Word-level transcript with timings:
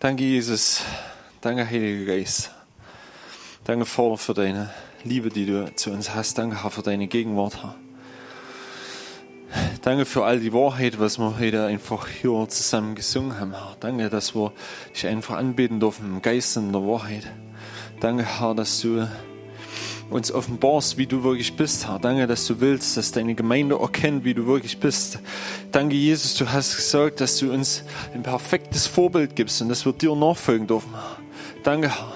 Danke, 0.00 0.22
Jesus. 0.22 0.82
Danke, 1.40 1.68
Heiliger 1.68 2.14
Geist. 2.14 2.52
Danke, 3.64 3.84
Vater, 3.84 4.16
für 4.16 4.32
deine 4.32 4.70
Liebe, 5.02 5.28
die 5.28 5.44
du 5.44 5.74
zu 5.74 5.90
uns 5.90 6.14
hast. 6.14 6.38
Danke, 6.38 6.62
Herr, 6.62 6.70
für 6.70 6.82
deine 6.82 7.08
Gegenwart, 7.08 7.64
Herr. 7.64 7.74
Danke 9.82 10.06
für 10.06 10.24
all 10.24 10.38
die 10.38 10.52
Wahrheit, 10.52 11.00
was 11.00 11.18
wir 11.18 11.40
heute 11.40 11.66
einfach 11.66 12.06
hier 12.06 12.46
zusammen 12.48 12.94
gesungen 12.94 13.40
haben, 13.40 13.54
Herr. 13.54 13.76
Danke, 13.80 14.08
dass 14.08 14.36
wir 14.36 14.52
dich 14.94 15.04
einfach 15.08 15.36
anbeten 15.36 15.80
dürfen 15.80 16.06
im 16.06 16.22
Geist 16.22 16.56
und 16.56 16.66
in 16.66 16.72
der 16.74 16.82
Wahrheit. 16.82 17.24
Danke, 17.98 18.24
Herr, 18.38 18.54
dass 18.54 18.80
du 18.80 19.04
uns 20.10 20.32
offenbarst, 20.32 20.96
wie 20.96 21.06
du 21.06 21.22
wirklich 21.22 21.54
bist, 21.56 21.86
Herr. 21.86 21.98
Danke, 21.98 22.26
dass 22.26 22.46
du 22.46 22.60
willst, 22.60 22.96
dass 22.96 23.12
deine 23.12 23.34
Gemeinde 23.34 23.78
erkennt, 23.78 24.24
wie 24.24 24.34
du 24.34 24.46
wirklich 24.46 24.78
bist. 24.78 25.18
Danke, 25.70 25.94
Jesus, 25.94 26.34
du 26.34 26.50
hast 26.50 26.76
gesagt, 26.76 27.20
dass 27.20 27.38
du 27.38 27.52
uns 27.52 27.82
ein 28.14 28.22
perfektes 28.22 28.86
Vorbild 28.86 29.36
gibst 29.36 29.60
und 29.60 29.68
dass 29.68 29.84
wir 29.84 29.92
dir 29.92 30.14
nachfolgen 30.14 30.66
dürfen. 30.66 30.92
Danke, 31.62 31.88
Herr. 31.88 32.12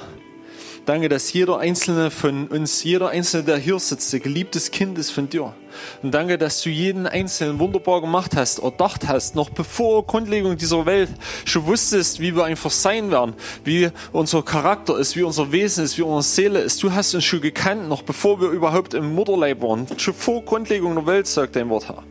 Danke, 0.85 1.09
dass 1.09 1.33
jeder 1.33 1.59
einzelne 1.59 2.11
von 2.11 2.49
uns, 2.49 2.83
jeder 2.83 3.11
einzelne, 3.11 3.45
der 3.45 3.57
hier 3.57 3.79
sitzt, 3.79 4.13
ein 4.15 4.21
geliebtes 4.21 4.73
Kind 4.73 4.99
ist 4.99 5.13
von 5.13 5.29
dir. 5.29 5.55
Und 6.03 6.13
danke, 6.13 6.39
dass 6.39 6.63
du 6.63 6.71
jeden 6.71 7.07
einzelnen 7.07 7.59
wunderbar 7.59 8.01
gemacht 8.01 8.37
hast, 8.37 8.59
erdacht 8.59 9.07
hast, 9.09 9.35
noch 9.35 9.51
bevor 9.51 10.07
Grundlegung 10.07 10.57
dieser 10.57 10.87
Welt 10.87 11.11
schon 11.45 11.67
wusstest, 11.67 12.21
wie 12.21 12.35
wir 12.35 12.45
einfach 12.45 12.71
sein 12.71 13.11
werden, 13.11 13.35
wie 13.65 13.91
unser 14.13 14.43
Charakter 14.43 14.99
ist, 14.99 15.17
wie 15.17 15.23
unser 15.23 15.53
Wesen 15.53 15.85
ist, 15.85 15.99
wie 15.99 16.03
unsere 16.03 16.23
Seele 16.23 16.61
ist. 16.61 16.83
Du 16.83 16.93
hast 16.93 17.15
uns 17.15 17.25
schon 17.25 17.41
gekannt, 17.41 17.89
noch 17.89 18.03
bevor 18.03 18.41
wir 18.41 18.49
überhaupt 18.49 18.95
im 18.95 19.15
Mutterleib 19.15 19.63
waren. 19.63 19.87
Schon 19.99 20.15
vor 20.15 20.43
Grundlegung 20.43 20.95
der 20.95 21.07
Welt, 21.07 21.27
sagt 21.27 21.57
dein 21.57 21.69
Wort, 21.69 21.89
Herr. 21.89 22.03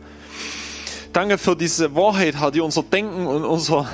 Danke 1.14 1.38
für 1.38 1.58
diese 1.58 1.94
Wahrheit, 1.94 2.36
Herr, 2.40 2.52
die 2.52 2.62
unser 2.62 2.84
Denken 2.84 3.28
und 3.28 3.44
unser 3.44 3.86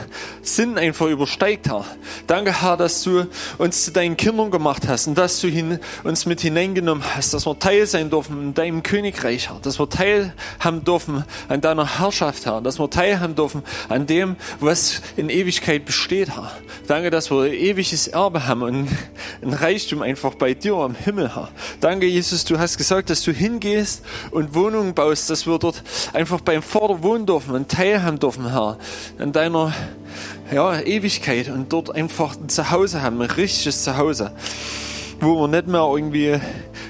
Sinn 0.43 0.77
einfach 0.77 1.07
übersteigt, 1.07 1.67
Herr. 1.67 1.83
Danke, 2.27 2.61
Herr, 2.61 2.77
dass 2.77 3.01
du 3.01 3.25
uns 3.57 3.85
zu 3.85 3.91
deinen 3.91 4.15
Kindern 4.15 4.51
gemacht 4.51 4.87
hast 4.87 5.07
und 5.07 5.17
dass 5.17 5.41
du 5.41 5.47
hin, 5.47 5.79
uns 6.03 6.27
mit 6.27 6.41
hineingenommen 6.41 7.03
hast, 7.15 7.33
dass 7.33 7.47
wir 7.47 7.57
Teil 7.57 7.87
sein 7.87 8.11
dürfen 8.11 8.39
in 8.39 8.53
deinem 8.53 8.83
Königreich, 8.83 9.49
Herr. 9.49 9.59
Dass 9.63 9.79
wir 9.79 9.89
teilhaben 9.89 10.83
dürfen 10.85 11.23
an 11.49 11.59
deiner 11.59 11.97
Herrschaft, 11.97 12.45
Herr. 12.45 12.61
Dass 12.61 12.77
wir 12.77 12.87
teilhaben 12.87 13.35
dürfen 13.35 13.63
an 13.89 14.05
dem, 14.05 14.35
was 14.59 15.01
in 15.15 15.29
Ewigkeit 15.29 15.85
besteht, 15.85 16.35
Herr. 16.35 16.51
Danke, 16.85 17.09
dass 17.09 17.31
wir 17.31 17.51
ewiges 17.51 18.07
Erbe 18.07 18.45
haben 18.45 18.61
und 18.61 18.89
ein 19.41 19.53
Reichtum 19.53 20.03
einfach 20.03 20.35
bei 20.35 20.53
dir 20.53 20.75
am 20.75 20.93
Himmel, 20.93 21.35
Herr. 21.35 21.49
Danke, 21.81 22.05
Jesus, 22.05 22.45
du 22.45 22.59
hast 22.59 22.77
gesagt, 22.77 23.09
dass 23.09 23.23
du 23.23 23.31
hingehst 23.31 24.03
und 24.29 24.53
Wohnungen 24.53 24.93
baust, 24.93 25.31
dass 25.31 25.47
wir 25.47 25.57
dort 25.57 25.81
einfach 26.13 26.41
beim 26.41 26.61
Vater 26.61 27.01
wohnen 27.07 27.25
dürfen 27.25 27.55
und 27.55 27.69
teilhaben 27.69 28.19
dürfen, 28.19 28.51
Herr, 28.51 28.77
an 29.17 29.31
deiner 29.31 29.73
ja, 30.51 30.81
Ewigkeit 30.81 31.47
und 31.47 31.71
dort 31.71 31.95
einfach 31.95 32.35
ein 32.35 32.49
Zuhause 32.49 33.01
haben, 33.01 33.21
ein 33.21 33.31
richtiges 33.31 33.85
Zuhause, 33.85 34.31
wo 35.21 35.39
wir 35.39 35.47
nicht 35.47 35.67
mehr 35.67 35.87
irgendwie 35.89 36.37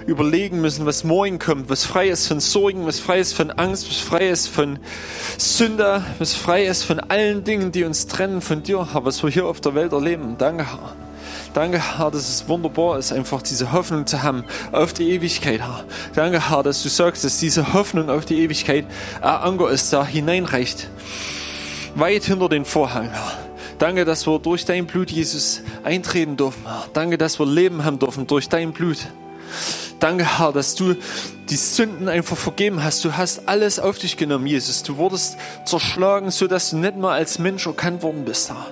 überlegen 0.07 0.59
müssen, 0.59 0.87
was 0.87 1.03
morgen 1.03 1.37
kommt, 1.37 1.69
was 1.69 1.85
frei 1.85 2.07
ist 2.07 2.27
von 2.27 2.39
Sorgen, 2.39 2.87
was 2.87 2.99
frei 2.99 3.19
ist 3.19 3.33
von 3.33 3.51
Angst, 3.51 3.87
was 3.89 3.97
frei 3.97 4.29
ist 4.29 4.47
von 4.47 4.79
Sünde, 5.37 6.03
was 6.17 6.33
frei 6.33 6.65
ist 6.65 6.83
von 6.83 6.99
allen 6.99 7.43
Dingen, 7.43 7.71
die 7.71 7.83
uns 7.83 8.07
trennen 8.07 8.41
von 8.41 8.63
dir, 8.63 8.93
Herr, 8.93 9.05
was 9.05 9.21
wir 9.21 9.29
hier 9.29 9.45
auf 9.45 9.61
der 9.61 9.75
Welt 9.75 9.91
erleben. 9.91 10.35
Danke, 10.39 10.65
Herr. 10.71 11.06
Danke, 11.57 11.97
Herr, 11.97 12.11
dass 12.11 12.29
es 12.29 12.47
wunderbar 12.47 12.99
ist, 12.99 13.11
einfach 13.11 13.41
diese 13.41 13.71
Hoffnung 13.71 14.05
zu 14.05 14.21
haben 14.21 14.43
auf 14.73 14.93
die 14.93 15.09
Ewigkeit, 15.09 15.59
Herr. 15.59 15.85
Danke, 16.13 16.51
Herr, 16.51 16.61
dass 16.61 16.83
du 16.83 16.87
sagst, 16.87 17.23
dass 17.23 17.39
diese 17.39 17.73
Hoffnung 17.73 18.11
auf 18.11 18.25
die 18.25 18.43
Ewigkeit 18.43 18.85
ein 19.21 19.27
Anker 19.27 19.71
ist, 19.71 19.91
der 19.91 20.05
hineinreicht. 20.05 20.87
Weit 21.95 22.25
hinter 22.25 22.47
den 22.47 22.63
Vorhang, 22.63 23.09
Herr. 23.09 23.39
Danke, 23.79 24.05
dass 24.05 24.27
wir 24.27 24.37
durch 24.37 24.65
dein 24.65 24.85
Blut, 24.85 25.09
Jesus, 25.09 25.63
eintreten 25.83 26.37
dürfen, 26.37 26.61
Herr. 26.63 26.85
Danke, 26.93 27.17
dass 27.17 27.39
wir 27.39 27.47
Leben 27.47 27.83
haben 27.83 27.97
dürfen 27.97 28.27
durch 28.27 28.49
dein 28.49 28.71
Blut. 28.71 28.99
Danke, 29.99 30.37
Herr, 30.37 30.51
dass 30.51 30.75
du 30.75 30.93
die 31.49 31.55
Sünden 31.55 32.07
einfach 32.07 32.37
vergeben 32.37 32.83
hast. 32.83 33.03
Du 33.03 33.17
hast 33.17 33.49
alles 33.49 33.79
auf 33.79 33.97
dich 33.97 34.15
genommen, 34.15 34.45
Jesus. 34.45 34.83
Du 34.83 34.97
wurdest 34.97 35.37
zerschlagen, 35.65 36.29
so 36.29 36.45
dass 36.45 36.69
du 36.69 36.77
nicht 36.77 36.97
mal 36.97 37.13
als 37.15 37.39
Mensch 37.39 37.65
erkannt 37.65 38.03
worden 38.03 38.25
bist, 38.25 38.51
Herr. 38.51 38.67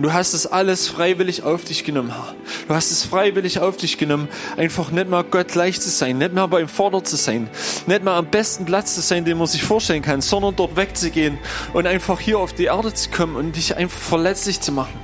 Du 0.00 0.14
hast 0.14 0.32
es 0.32 0.46
alles 0.46 0.88
freiwillig 0.88 1.42
auf 1.42 1.64
dich 1.64 1.84
genommen, 1.84 2.10
Herr. 2.10 2.34
Du 2.66 2.74
hast 2.74 2.90
es 2.90 3.04
freiwillig 3.04 3.58
auf 3.58 3.76
dich 3.76 3.98
genommen, 3.98 4.28
einfach 4.56 4.90
nicht 4.90 5.10
mal 5.10 5.22
Gott 5.24 5.48
gleich 5.48 5.78
zu 5.78 5.90
sein, 5.90 6.16
nicht 6.16 6.32
mal 6.32 6.46
beim 6.46 6.68
Vater 6.68 7.04
zu 7.04 7.16
sein, 7.16 7.50
nicht 7.86 8.02
mal 8.02 8.16
am 8.16 8.24
besten 8.24 8.64
Platz 8.64 8.94
zu 8.94 9.02
sein, 9.02 9.26
den 9.26 9.36
man 9.36 9.46
sich 9.46 9.62
vorstellen 9.62 10.00
kann, 10.00 10.22
sondern 10.22 10.56
dort 10.56 10.74
wegzugehen 10.74 11.38
und 11.74 11.86
einfach 11.86 12.18
hier 12.18 12.38
auf 12.38 12.54
die 12.54 12.64
Erde 12.64 12.94
zu 12.94 13.10
kommen 13.10 13.36
und 13.36 13.54
dich 13.56 13.76
einfach 13.76 13.98
verletzlich 13.98 14.62
zu 14.62 14.72
machen, 14.72 14.98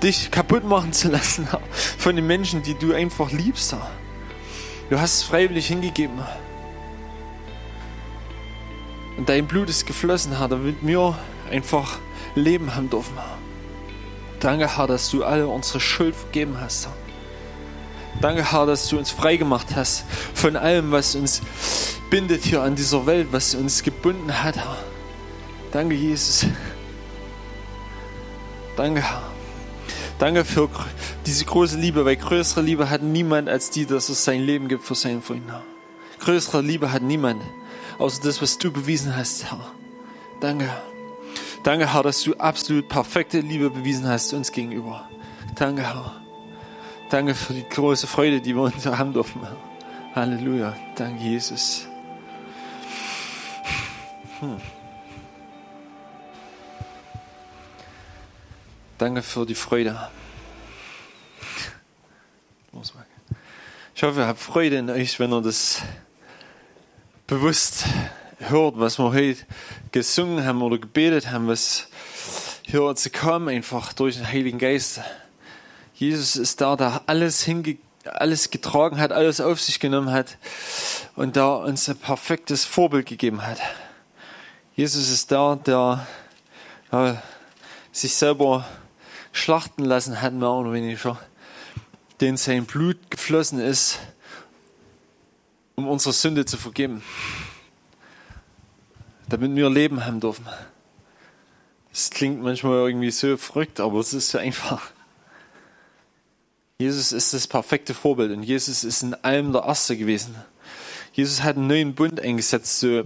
dich 0.00 0.30
kaputt 0.30 0.62
machen 0.62 0.92
zu 0.92 1.08
lassen 1.08 1.48
Herr, 1.50 1.60
von 1.98 2.14
den 2.14 2.28
Menschen, 2.28 2.62
die 2.62 2.74
du 2.74 2.92
einfach 2.92 3.32
liebst. 3.32 3.72
Herr. 3.72 3.90
Du 4.90 5.00
hast 5.00 5.14
es 5.14 5.22
freiwillig 5.24 5.66
hingegeben. 5.66 6.20
Und 9.16 9.28
dein 9.28 9.48
Blut 9.48 9.68
ist 9.68 9.88
geflossen, 9.88 10.38
Herr, 10.38 10.46
damit 10.46 10.76
wir 10.82 11.18
einfach 11.50 11.98
Leben 12.36 12.76
haben 12.76 12.88
dürfen. 12.88 13.16
Herr. 13.16 13.39
Danke, 14.40 14.76
Herr, 14.76 14.86
dass 14.86 15.10
du 15.10 15.22
alle 15.22 15.46
unsere 15.46 15.80
Schuld 15.80 16.16
vergeben 16.16 16.56
hast. 16.58 16.86
Herr. 16.86 16.94
Danke, 18.20 18.52
Herr, 18.52 18.66
dass 18.66 18.88
du 18.88 18.98
uns 18.98 19.10
freigemacht 19.10 19.76
hast 19.76 20.04
von 20.34 20.56
allem, 20.56 20.92
was 20.92 21.14
uns 21.14 21.42
bindet 22.10 22.44
hier 22.44 22.62
an 22.62 22.74
dieser 22.74 23.06
Welt, 23.06 23.28
was 23.30 23.54
uns 23.54 23.82
gebunden 23.82 24.42
hat, 24.42 24.56
Herr. 24.56 24.76
Danke, 25.72 25.94
Jesus. 25.94 26.46
Danke, 28.76 29.02
Herr. 29.02 29.22
Danke 30.18 30.44
für 30.44 30.68
diese 31.24 31.44
große 31.44 31.78
Liebe, 31.78 32.04
weil 32.04 32.16
größere 32.16 32.62
Liebe 32.62 32.90
hat 32.90 33.02
niemand 33.02 33.48
als 33.48 33.70
die, 33.70 33.86
dass 33.86 34.08
es 34.08 34.24
sein 34.24 34.42
Leben 34.42 34.68
gibt 34.68 34.84
für 34.84 34.94
seinen 34.94 35.22
Freund. 35.22 35.44
Herr. 35.48 35.62
Größere 36.18 36.60
Liebe 36.60 36.92
hat 36.92 37.02
niemand, 37.02 37.42
außer 37.98 38.22
das, 38.22 38.42
was 38.42 38.58
du 38.58 38.70
bewiesen 38.70 39.16
hast, 39.16 39.50
Herr. 39.50 39.72
Danke. 40.40 40.70
Danke, 41.62 41.92
Herr, 41.92 42.02
dass 42.02 42.22
du 42.22 42.34
absolut 42.36 42.88
perfekte 42.88 43.40
Liebe 43.40 43.68
bewiesen 43.68 44.08
hast 44.08 44.32
uns 44.32 44.50
gegenüber. 44.50 45.08
Danke, 45.56 45.82
Herr. 45.82 46.20
Danke 47.10 47.34
für 47.34 47.52
die 47.52 47.68
große 47.68 48.06
Freude, 48.06 48.40
die 48.40 48.54
wir 48.54 48.62
uns 48.62 48.86
haben 48.86 49.12
dürfen. 49.12 49.42
Halleluja. 50.14 50.74
Danke, 50.96 51.22
Jesus. 51.22 51.86
Hm. 54.40 54.56
Danke 58.96 59.22
für 59.22 59.44
die 59.44 59.54
Freude. 59.54 60.08
Ich 63.94 64.02
hoffe, 64.02 64.20
ihr 64.20 64.26
habt 64.26 64.40
Freude 64.40 64.76
in 64.76 64.88
euch, 64.88 65.20
wenn 65.20 65.30
ihr 65.30 65.42
das 65.42 65.82
bewusst 67.26 67.84
hört, 68.40 68.78
was 68.78 68.98
wir 68.98 69.12
heute 69.12 69.40
gesungen 69.92 70.44
haben 70.44 70.62
oder 70.62 70.78
gebetet 70.78 71.30
haben, 71.30 71.48
was 71.48 71.88
hier 72.62 72.94
zu 72.96 73.10
kommen, 73.10 73.48
einfach 73.48 73.92
durch 73.92 74.16
den 74.16 74.26
Heiligen 74.26 74.58
Geist. 74.58 75.00
Jesus 75.94 76.36
ist 76.36 76.60
da, 76.60 76.76
der 76.76 77.02
alles 77.06 77.42
hinge 77.42 77.78
alles 78.04 78.50
getragen 78.50 78.98
hat, 78.98 79.12
alles 79.12 79.40
auf 79.40 79.60
sich 79.60 79.78
genommen 79.78 80.10
hat 80.10 80.38
und 81.16 81.36
da 81.36 81.54
uns 81.54 81.88
ein 81.88 81.96
perfektes 81.96 82.64
Vorbild 82.64 83.06
gegeben 83.06 83.46
hat. 83.46 83.58
Jesus 84.74 85.10
ist 85.10 85.30
da, 85.30 85.56
der 85.56 86.06
ja, 86.92 87.22
sich 87.92 88.14
selber 88.14 88.66
schlachten 89.32 89.84
lassen 89.84 90.22
hat, 90.22 90.32
mehr 90.32 90.50
oder 90.50 90.72
weniger, 90.72 91.18
den 92.20 92.36
sein 92.36 92.64
Blut 92.64 93.10
geflossen 93.10 93.60
ist, 93.60 93.98
um 95.76 95.88
unsere 95.88 96.12
Sünde 96.12 96.44
zu 96.46 96.56
vergeben, 96.56 97.02
damit 99.30 99.54
wir 99.54 99.70
Leben 99.70 100.04
haben 100.04 100.20
dürfen. 100.20 100.46
Das 101.90 102.10
klingt 102.10 102.42
manchmal 102.42 102.88
irgendwie 102.88 103.10
so 103.10 103.36
verrückt, 103.36 103.80
aber 103.80 103.98
es 104.00 104.12
ist 104.12 104.30
so 104.30 104.38
einfach. 104.38 104.90
Jesus 106.78 107.12
ist 107.12 107.32
das 107.34 107.46
perfekte 107.46 107.94
Vorbild 107.94 108.32
und 108.32 108.42
Jesus 108.42 108.84
ist 108.84 109.02
in 109.02 109.14
allem 109.14 109.52
der 109.52 109.64
Erste 109.64 109.96
gewesen. 109.96 110.34
Jesus 111.12 111.42
hat 111.42 111.56
einen 111.56 111.66
neuen 111.66 111.94
Bund 111.94 112.20
eingesetzt. 112.20 112.80
So, 112.80 113.04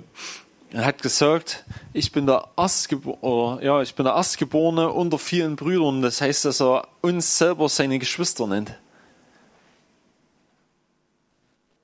er 0.70 0.84
hat 0.84 1.02
gesagt, 1.02 1.64
ich 1.92 2.12
bin 2.12 2.26
der 2.26 2.48
Erstgeborene, 2.56 3.64
ja, 3.64 3.82
ich 3.82 3.94
bin 3.94 4.04
der 4.04 4.14
Erstgeborene 4.14 4.90
unter 4.90 5.18
vielen 5.18 5.56
Brüdern. 5.56 6.02
Das 6.02 6.20
heißt, 6.20 6.44
dass 6.44 6.60
er 6.60 6.88
uns 7.00 7.38
selber 7.38 7.68
seine 7.68 7.98
Geschwister 7.98 8.46
nennt. 8.46 8.78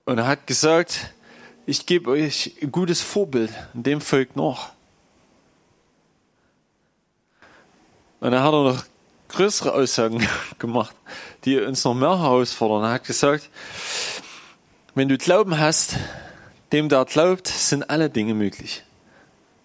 Und 0.04 0.19
er 0.19 0.26
hat 0.26 0.46
gesagt, 0.46 1.12
ich 1.70 1.87
gebe 1.87 2.11
euch 2.11 2.56
ein 2.61 2.72
gutes 2.72 3.00
Vorbild, 3.00 3.52
dem 3.75 4.00
folgt 4.00 4.34
noch. 4.34 4.70
Und 8.19 8.32
dann 8.32 8.43
hat 8.43 8.52
er 8.52 8.64
noch 8.64 8.84
größere 9.28 9.72
Aussagen 9.72 10.26
gemacht, 10.58 10.96
die 11.44 11.61
uns 11.61 11.84
noch 11.84 11.94
mehr 11.94 12.19
herausfordern. 12.19 12.82
Er 12.82 12.94
hat 12.94 13.05
gesagt, 13.05 13.49
wenn 14.96 15.08
du 15.08 15.17
Glauben 15.17 15.61
hast, 15.61 15.94
dem 16.72 16.88
der 16.88 17.05
glaubt, 17.05 17.46
sind 17.46 17.88
alle 17.88 18.11
Dinge 18.11 18.34
möglich. 18.34 18.82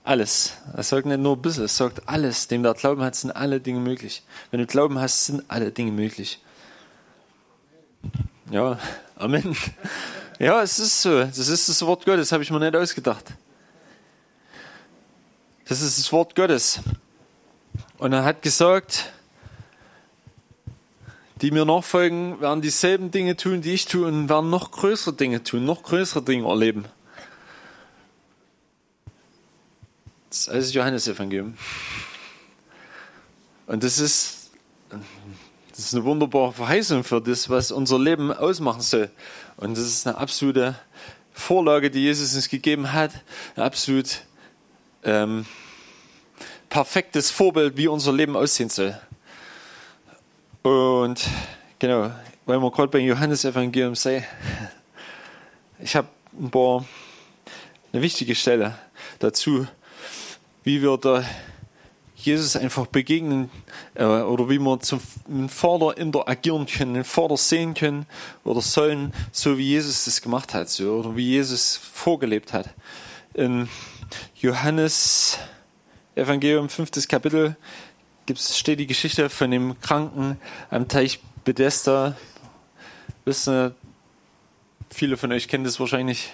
Alles. 0.04 0.54
Er 0.78 0.84
sagt 0.84 1.08
nicht 1.08 1.20
nur 1.20 1.36
ein 1.36 1.42
bisschen, 1.42 1.64
er 1.64 1.70
sagt 1.70 2.08
alles. 2.08 2.48
Dem 2.48 2.62
der 2.62 2.76
Glauben 2.76 3.02
hat, 3.02 3.16
sind 3.16 3.32
alle 3.32 3.60
Dinge 3.60 3.80
möglich. 3.80 4.22
Wenn 4.52 4.60
du 4.60 4.68
Glauben 4.68 5.00
hast, 5.00 5.26
sind 5.26 5.44
alle 5.48 5.72
Dinge 5.72 5.92
möglich. 5.92 6.40
Ja, 8.52 8.78
Amen. 9.18 9.58
Ja, 10.38 10.62
es 10.62 10.80
ist 10.80 11.02
so. 11.02 11.22
Das 11.24 11.48
ist 11.48 11.70
das 11.70 11.82
Wort 11.86 12.06
Gottes, 12.06 12.32
habe 12.32 12.44
ich 12.44 12.52
mir 12.52 12.60
nicht 12.60 12.76
ausgedacht. 12.76 13.26
Das 15.68 15.82
ist 15.82 15.98
das 15.98 16.12
Wort 16.12 16.36
Gottes. 16.36 16.80
Und 17.98 18.12
er 18.12 18.24
hat 18.26 18.42
gesagt, 18.42 19.14
die 21.42 21.52
mir 21.52 21.66
nachfolgen, 21.66 22.40
werden 22.42 22.62
dieselben 22.62 23.12
Dinge 23.12 23.38
tun, 23.38 23.62
die 23.62 23.74
ich 23.74 23.86
tue 23.86 24.08
und 24.08 24.30
werden 24.30 24.50
noch 24.50 24.72
größere 24.72 25.14
Dinge 25.14 25.44
tun, 25.44 25.66
noch 25.66 25.84
größere 25.84 26.22
Dinge 26.22 26.48
erleben. 26.48 26.86
Das 30.30 30.42
ist 30.42 30.50
alles 30.50 30.74
Johannesevangelium. 30.74 31.58
Und 33.68 33.84
das 33.84 34.00
ist, 34.00 34.52
das 35.70 35.80
ist 35.80 35.96
eine 35.96 36.04
wunderbare 36.04 36.52
Verheißung 36.52 37.04
für 37.06 37.22
das, 37.22 37.50
was 37.50 37.72
unser 37.72 37.98
Leben 37.98 38.34
ausmachen 38.34 38.82
soll. 38.82 39.10
Und 39.58 39.78
das 39.78 39.86
ist 39.86 40.08
eine 40.08 40.18
absolute 40.18 40.76
Vorlage, 41.34 41.90
die 41.90 42.02
Jesus 42.02 42.36
uns 42.36 42.50
gegeben 42.50 42.94
hat. 42.94 43.12
Ein 43.56 43.64
absolut 43.64 44.22
ähm, 45.04 45.46
perfektes 46.70 47.32
Vorbild, 47.32 47.78
wie 47.78 47.88
unser 47.88 48.12
Leben 48.12 48.36
aussehen 48.36 48.70
soll. 48.70 49.00
Und 50.64 51.22
genau, 51.80 52.12
weil 52.46 52.60
wir 52.60 52.72
gerade 52.72 52.90
beim 52.90 53.06
Johannesevangelium 53.06 53.96
sind, 53.96 54.24
ich 55.80 55.96
habe 55.96 56.08
ein 56.34 56.86
eine 57.94 58.02
wichtige 58.02 58.36
Stelle 58.36 58.78
dazu, 59.20 59.68
wie 60.64 60.82
wir 60.82 60.98
da 60.98 61.24
Jesus 62.26 62.56
einfach 62.56 62.88
begegnen 62.88 63.50
äh, 63.94 64.04
oder 64.04 64.50
wie 64.50 64.60
wir 64.60 64.80
zum 64.80 65.00
Vater 65.48 65.98
interagieren 65.98 66.66
können, 66.66 66.94
den 66.96 67.04
Vater 67.04 67.38
sehen 67.38 67.74
können 67.74 68.06
oder 68.44 68.62
sollen, 68.62 69.14
so 69.32 69.58
wie 69.58 69.70
Jesus 69.70 70.06
das 70.06 70.22
gemacht 70.22 70.54
hat 70.54 70.70
so, 70.70 70.98
oder 70.98 71.16
wie 71.16 71.32
Jesus 71.32 71.78
vorgelebt 71.78 72.54
hat. 72.54 72.70
In 73.34 73.70
Johannes 74.36 75.38
Evangelium, 76.16 76.70
fünftes 76.70 77.08
Kapitel, 77.08 77.56
gibt's, 78.26 78.58
steht 78.58 78.80
die 78.80 78.88
Geschichte 78.88 79.30
von 79.30 79.52
dem 79.52 79.80
Kranken 79.82 80.40
am 80.70 80.88
Teich 80.88 81.20
Bethesda. 81.44 82.16
Wissen, 83.26 83.76
viele 84.90 85.18
von 85.18 85.32
euch 85.32 85.48
kennen 85.48 85.64
das 85.64 85.80
wahrscheinlich. 85.80 86.32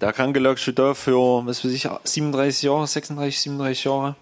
Der 0.00 0.12
Kranke 0.12 0.38
lag 0.38 0.58
schon 0.58 0.74
da 0.74 0.94
für, 0.94 1.46
was 1.46 1.64
weiß 1.64 1.72
ich, 1.72 1.88
37 2.04 2.62
Jahre, 2.62 2.86
36, 2.86 3.40
37 3.40 3.84
Jahre. 3.84 4.16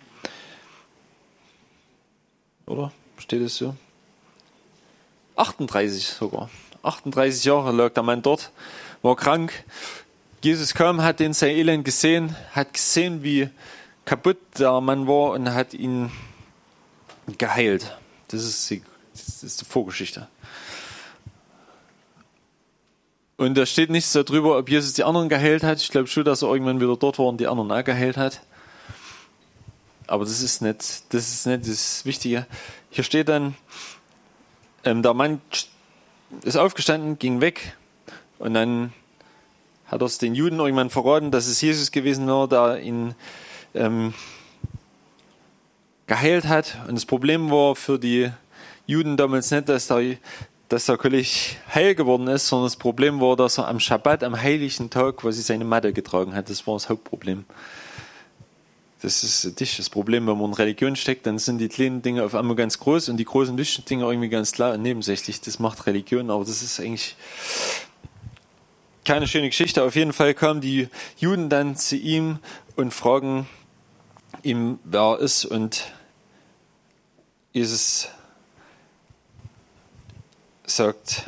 Oder? 2.69 2.93
Steht 3.19 3.43
es 3.43 3.57
so? 3.57 3.75
38 5.37 6.07
sogar. 6.07 6.51
38 6.83 7.45
Jahre 7.45 7.73
lag 7.73 7.93
der 7.93 8.03
Mann 8.03 8.23
dort, 8.23 8.51
war 9.03 9.17
krank. 9.17 9.65
Jesus 10.43 10.75
kam, 10.75 11.03
hat 11.03 11.21
den 11.21 11.33
sein 11.33 11.51
Elend 11.51 11.85
gesehen, 11.85 12.37
hat 12.53 12.73
gesehen, 12.73 13.23
wie 13.23 13.49
kaputt 14.05 14.39
der 14.59 14.81
Mann 14.81 15.07
war 15.07 15.33
und 15.33 15.53
hat 15.53 15.75
ihn 15.75 16.11
geheilt. 17.39 17.97
Das 18.29 18.45
ist 18.45 18.69
die, 18.71 18.83
das 19.13 19.43
ist 19.43 19.61
die 19.61 19.65
Vorgeschichte. 19.65 20.29
Und 23.37 23.55
da 23.57 23.67
steht 23.67 23.91
nichts 23.91 24.13
darüber, 24.13 24.59
ob 24.59 24.69
Jesus 24.69 24.95
die 24.95 25.05
anderen 25.05 25.29
geheilt 25.29 25.63
hat. 25.63 25.81
Ich 25.81 25.91
glaube 25.91 26.09
schon, 26.09 26.25
dass 26.25 26.43
er 26.43 26.49
irgendwann 26.49 26.81
wieder 26.81 26.97
dort 26.97 27.19
war 27.19 27.27
und 27.27 27.39
die 27.39 27.47
anderen 27.47 27.71
auch 27.71 27.85
geheilt 27.85 28.17
hat. 28.17 28.41
Aber 30.09 30.25
das 30.25 30.43
ist 30.43 30.63
nicht 30.63 31.05
das, 31.13 31.29
ist 31.29 31.47
nicht 31.47 31.69
das 31.69 32.05
Wichtige. 32.05 32.47
Hier 32.91 33.05
steht 33.05 33.29
dann, 33.29 33.55
ähm, 34.85 35.03
der 35.03 35.15
Mann 35.15 35.41
ist 36.43 36.57
aufgestanden, 36.57 37.19
ging 37.19 37.41
weg 37.41 37.77
und 38.39 38.55
dann 38.55 38.93
hat 39.87 40.03
er 40.03 40.07
es 40.07 40.19
den 40.19 40.35
Juden 40.35 40.59
irgendwann 40.59 40.91
verraten, 40.91 41.31
dass 41.31 41.47
es 41.47 41.61
Jesus 41.61 41.91
gewesen 41.91 42.27
war, 42.27 42.49
der 42.49 42.81
ihn 42.81 43.15
ähm, 43.75 44.15
geheilt 46.07 46.47
hat. 46.49 46.77
Und 46.89 46.95
das 46.95 47.07
Problem 47.07 47.51
war 47.51 47.77
für 47.77 47.99
die 47.99 48.31
Juden 48.87 49.17
damals 49.17 49.51
nicht, 49.51 49.69
dass 49.69 49.91
er, 49.91 50.17
dass 50.69 50.89
er 50.89 50.99
völlig 50.99 51.59
heil 51.75 51.95
geworden 51.95 52.29
ist, 52.29 52.49
sondern 52.49 52.67
das 52.67 52.77
Problem 52.77 53.21
war, 53.21 53.37
dass 53.37 53.59
er 53.59 53.69
am 53.69 53.81
Schabbat, 53.81 54.25
am 54.25 54.41
heiligen 54.41 54.91
Tag, 54.91 55.19
quasi 55.19 55.43
seine 55.43 55.65
Matte 55.65 55.93
getragen 55.93 56.35
hat. 56.35 56.51
Das 56.51 56.67
war 56.67 56.75
das 56.75 56.89
Hauptproblem. 56.89 57.45
Das 59.01 59.23
ist 59.23 59.61
dich 59.61 59.77
das 59.77 59.91
Problem, 59.91 60.27
wenn 60.27 60.39
man 60.39 60.51
in 60.51 60.55
Religion 60.55 60.97
steckt, 60.97 61.27
dann 61.27 61.39
sind 61.39 61.59
die 61.59 61.69
kleinen 61.69 62.03
Dinge 62.03 62.25
auf 62.25 62.35
einmal 62.35 62.57
ganz 62.57 62.79
groß 62.81 63.09
und 63.11 63.17
die 63.17 63.25
großen 63.25 63.57
wichtigen 63.57 63.87
Dinge 63.87 64.05
irgendwie 64.05 64.29
ganz 64.29 64.53
klar 64.53 64.75
und 64.75 64.83
nebensächlich. 64.83 65.41
Das 65.41 65.61
macht 65.61 65.87
Religion, 65.87 66.31
aber 66.31 66.45
das 66.45 66.63
ist 66.63 66.81
eigentlich 66.81 67.17
keine 69.05 69.29
schöne 69.29 69.49
Geschichte. 69.49 69.85
Auf 69.85 69.95
jeden 69.95 70.13
Fall 70.13 70.35
kamen 70.35 70.61
die 70.61 70.89
Juden 71.17 71.49
dann 71.49 71.77
zu 71.77 71.97
ihm 71.97 72.41
und 72.75 72.93
fragen 72.93 73.49
ihm, 74.43 74.81
wer 74.85 75.01
er 75.01 75.19
ist 75.21 75.45
und 75.45 75.93
Jesus 77.53 78.09
sagt 80.67 81.25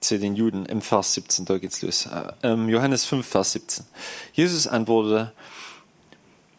zu 0.00 0.18
den 0.18 0.34
Juden 0.34 0.64
im 0.66 0.80
Vers 0.80 1.14
17, 1.14 1.44
da 1.44 1.58
geht's 1.58 1.82
los. 1.82 2.08
Ähm, 2.42 2.68
Johannes 2.68 3.04
5, 3.04 3.26
Vers 3.26 3.52
17. 3.52 3.84
Jesus 4.32 4.66
antwortete, 4.66 5.32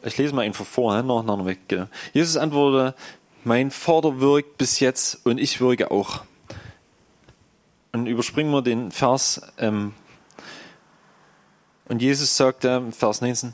ich 0.03 0.17
lese 0.17 0.33
mal 0.33 0.43
einfach 0.43 0.65
vor, 0.65 1.01
nacheinander 1.01 1.45
weg. 1.45 1.59
Genau. 1.67 1.87
Jesus 2.13 2.37
antwortete, 2.37 2.95
mein 3.43 3.71
Vater 3.71 4.19
wirkt 4.19 4.57
bis 4.57 4.79
jetzt 4.79 5.25
und 5.25 5.39
ich 5.39 5.61
wirke 5.61 5.91
auch. 5.91 6.23
Und 7.91 8.07
überspringen 8.07 8.51
wir 8.51 8.61
den 8.61 8.91
Vers. 8.91 9.41
Ähm, 9.57 9.93
und 11.87 12.01
Jesus 12.01 12.37
sagte, 12.37 12.83
Vers 12.91 13.21
19, 13.21 13.53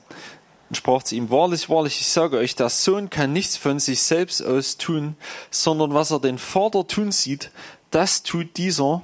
und 0.70 0.76
sprach 0.76 1.04
zu 1.04 1.16
ihm, 1.16 1.30
wahrlich, 1.30 1.70
wahrlich, 1.70 2.02
ich 2.02 2.10
sage 2.10 2.38
euch, 2.38 2.56
der 2.56 2.70
Sohn 2.70 3.10
kann 3.10 3.34
nichts 3.34 3.56
von 3.56 3.80
sich 3.80 4.02
selbst 4.02 4.42
aus 4.46 4.78
tun, 4.78 5.16
sondern 5.50 5.94
was 5.94 6.12
er 6.12 6.20
den 6.20 6.38
Vater 6.38 6.86
tun 6.86 7.12
sieht, 7.12 7.52
das 7.90 8.24
tut 8.24 8.58
dieser, 8.58 9.02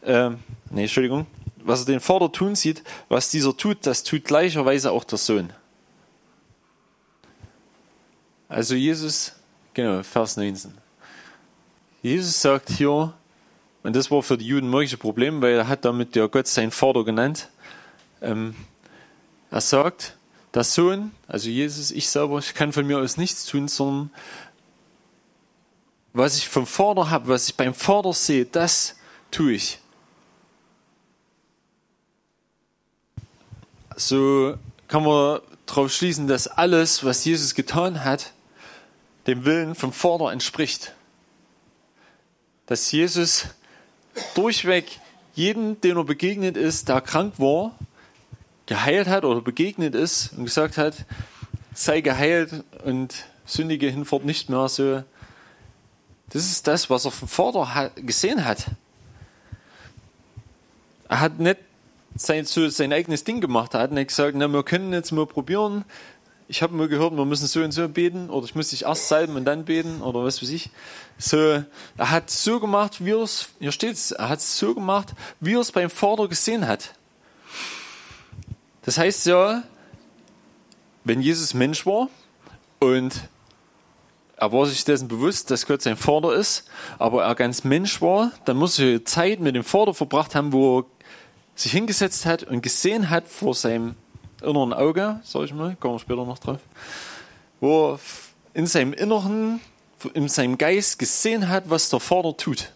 äh, 0.00 0.30
nee, 0.70 0.82
Entschuldigung, 0.82 1.26
was 1.58 1.80
er 1.80 1.86
den 1.86 2.00
Vater 2.00 2.32
tun 2.32 2.54
sieht, 2.54 2.82
was 3.08 3.28
dieser 3.28 3.56
tut, 3.56 3.86
das 3.86 4.02
tut 4.02 4.24
gleicherweise 4.24 4.92
auch 4.92 5.04
der 5.04 5.18
Sohn. 5.18 5.52
Also 8.52 8.74
Jesus, 8.74 9.32
genau, 9.72 10.02
Vers 10.02 10.36
19. 10.36 10.74
Jesus 12.02 12.42
sagt 12.42 12.68
hier, 12.68 13.14
und 13.82 13.96
das 13.96 14.10
war 14.10 14.22
für 14.22 14.36
die 14.36 14.46
Juden 14.46 14.68
mögliche 14.68 14.98
Problem, 14.98 15.40
weil 15.40 15.54
er 15.54 15.68
hat 15.68 15.86
damit 15.86 16.14
ja 16.16 16.26
Gott 16.26 16.46
seinen 16.46 16.70
Vater 16.70 17.02
genannt. 17.02 17.48
Ähm, 18.20 18.54
er 19.50 19.62
sagt, 19.62 20.18
der 20.52 20.64
Sohn, 20.64 21.12
also 21.26 21.48
Jesus, 21.48 21.90
ich 21.92 22.10
selber, 22.10 22.40
ich 22.40 22.52
kann 22.52 22.74
von 22.74 22.86
mir 22.86 22.98
aus 22.98 23.16
nichts 23.16 23.46
tun, 23.46 23.68
sondern 23.68 24.10
was 26.12 26.36
ich 26.36 26.46
vom 26.46 26.66
Vater 26.66 27.08
habe, 27.08 27.28
was 27.28 27.48
ich 27.48 27.56
beim 27.56 27.72
Vater 27.72 28.12
sehe, 28.12 28.44
das 28.44 28.96
tue 29.30 29.52
ich. 29.52 29.78
So 33.96 34.58
kann 34.88 35.04
man 35.04 35.40
darauf 35.64 35.90
schließen, 35.90 36.26
dass 36.26 36.48
alles, 36.48 37.02
was 37.02 37.24
Jesus 37.24 37.54
getan 37.54 38.04
hat, 38.04 38.34
dem 39.26 39.44
Willen 39.44 39.74
vom 39.74 39.92
Vater 39.92 40.32
entspricht. 40.32 40.92
Dass 42.66 42.90
Jesus 42.90 43.46
durchweg 44.34 45.00
jeden, 45.34 45.80
den 45.80 45.96
er 45.96 46.04
begegnet 46.04 46.56
ist, 46.56 46.88
der 46.88 47.00
krank 47.00 47.34
war, 47.38 47.76
geheilt 48.66 49.08
hat 49.08 49.24
oder 49.24 49.40
begegnet 49.40 49.94
ist 49.94 50.32
und 50.36 50.44
gesagt 50.44 50.76
hat, 50.76 50.94
sei 51.74 52.00
geheilt 52.00 52.64
und 52.84 53.26
sündige 53.46 53.88
hinfort 53.88 54.24
nicht 54.24 54.48
mehr 54.50 54.68
so. 54.68 55.02
Das 56.30 56.46
ist 56.46 56.66
das, 56.66 56.88
was 56.90 57.04
er 57.04 57.10
vom 57.10 57.28
Vater 57.28 57.90
gesehen 57.96 58.44
hat. 58.44 58.66
Er 61.08 61.20
hat 61.20 61.38
nicht 61.38 61.58
sein, 62.16 62.44
so 62.44 62.68
sein 62.68 62.92
eigenes 62.92 63.24
Ding 63.24 63.40
gemacht. 63.40 63.74
Er 63.74 63.80
hat 63.80 63.92
nicht 63.92 64.08
gesagt, 64.08 64.36
na, 64.36 64.48
wir 64.48 64.62
können 64.62 64.92
jetzt 64.92 65.12
mal 65.12 65.26
probieren. 65.26 65.84
Ich 66.48 66.62
habe 66.62 66.74
mal 66.74 66.88
gehört, 66.88 67.16
wir 67.16 67.24
müssen 67.24 67.46
so 67.46 67.60
und 67.62 67.72
so 67.72 67.88
beten 67.88 68.28
oder 68.28 68.44
ich 68.44 68.54
muss 68.54 68.68
dich 68.68 68.82
erst 68.84 69.08
salben 69.08 69.36
und 69.36 69.44
dann 69.44 69.64
beten 69.64 70.02
oder 70.02 70.24
was 70.24 70.42
weiß 70.42 70.50
ich. 70.50 70.70
So, 71.18 71.38
er 71.38 72.10
hat 72.10 72.30
so 72.30 72.60
gemacht, 72.60 73.04
wie 73.04 73.10
es, 73.10 73.48
hier 73.58 73.72
steht's, 73.72 74.10
er 74.10 74.28
hat 74.28 74.40
so 74.40 74.74
gemacht, 74.74 75.14
wie 75.40 75.54
er 75.54 75.60
es 75.60 75.72
beim 75.72 75.88
Vater 75.88 76.28
gesehen 76.28 76.66
hat. 76.66 76.94
Das 78.82 78.98
heißt 78.98 79.26
ja, 79.26 79.62
wenn 81.04 81.20
Jesus 81.20 81.54
Mensch 81.54 81.86
war 81.86 82.08
und 82.80 83.14
er 84.36 84.52
war 84.52 84.66
sich 84.66 84.84
dessen 84.84 85.06
bewusst, 85.06 85.52
dass 85.52 85.66
Gott 85.66 85.82
sein 85.82 85.96
Vater 85.96 86.34
ist, 86.34 86.64
aber 86.98 87.24
er 87.24 87.36
ganz 87.36 87.62
Mensch 87.62 88.02
war, 88.02 88.32
dann 88.44 88.56
muss 88.56 88.78
er 88.78 89.04
Zeit 89.04 89.38
mit 89.38 89.54
dem 89.54 89.62
Vater 89.62 89.94
verbracht 89.94 90.34
haben, 90.34 90.52
wo 90.52 90.80
er 90.80 90.84
sich 91.54 91.70
hingesetzt 91.70 92.26
hat 92.26 92.42
und 92.42 92.60
gesehen 92.60 93.08
hat 93.08 93.28
vor 93.28 93.54
seinem 93.54 93.94
inneren 94.42 94.72
Auge, 94.72 95.20
sag 95.24 95.44
ich 95.44 95.54
mal, 95.54 95.76
kommen 95.76 95.94
wir 95.94 95.98
später 95.98 96.24
noch 96.24 96.38
drauf, 96.38 96.60
wo 97.60 97.92
er 97.92 98.00
in 98.54 98.66
seinem 98.66 98.92
Inneren, 98.92 99.60
in 100.14 100.28
seinem 100.28 100.58
Geist 100.58 100.98
gesehen 100.98 101.48
hat, 101.48 101.70
was 101.70 101.88
der 101.88 102.00
Vater 102.00 102.36
tut. 102.36 102.72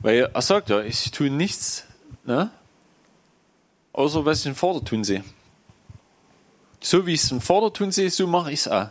Weil 0.00 0.30
er 0.32 0.42
sagt 0.42 0.70
ja, 0.70 0.80
ich 0.80 1.10
tue 1.10 1.30
nichts, 1.30 1.84
ne? 2.24 2.50
außer 3.94 4.24
was 4.24 4.38
ich 4.38 4.44
den 4.44 4.54
Vater 4.54 4.84
tun 4.84 5.04
sehe. 5.04 5.24
So 6.80 7.06
wie 7.06 7.14
ich 7.14 7.22
es 7.22 7.30
im 7.30 7.40
Vater 7.40 7.72
tun 7.72 7.92
sehe, 7.92 8.10
so 8.10 8.26
mache 8.26 8.52
ich 8.52 8.60
es 8.60 8.68
auch. 8.68 8.88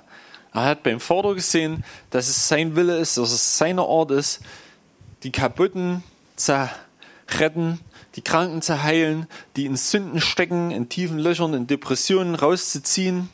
Er 0.53 0.65
hat 0.65 0.83
beim 0.83 0.99
Vater 0.99 1.35
gesehen, 1.35 1.83
dass 2.09 2.27
es 2.27 2.47
sein 2.47 2.75
Wille 2.75 2.97
ist, 2.97 3.17
dass 3.17 3.31
es 3.31 3.57
seine 3.57 3.83
Art 3.83 4.11
ist, 4.11 4.39
die 5.23 5.31
Kaputten 5.31 6.03
zu 6.35 6.69
retten, 7.39 7.79
die 8.15 8.21
Kranken 8.21 8.61
zu 8.61 8.83
heilen, 8.83 9.27
die 9.55 9.65
in 9.65 9.75
Sünden 9.75 10.21
stecken, 10.21 10.71
in 10.71 10.89
tiefen 10.89 11.17
Löchern, 11.17 11.53
in 11.53 11.67
Depressionen 11.67 12.35
rauszuziehen. 12.35 13.29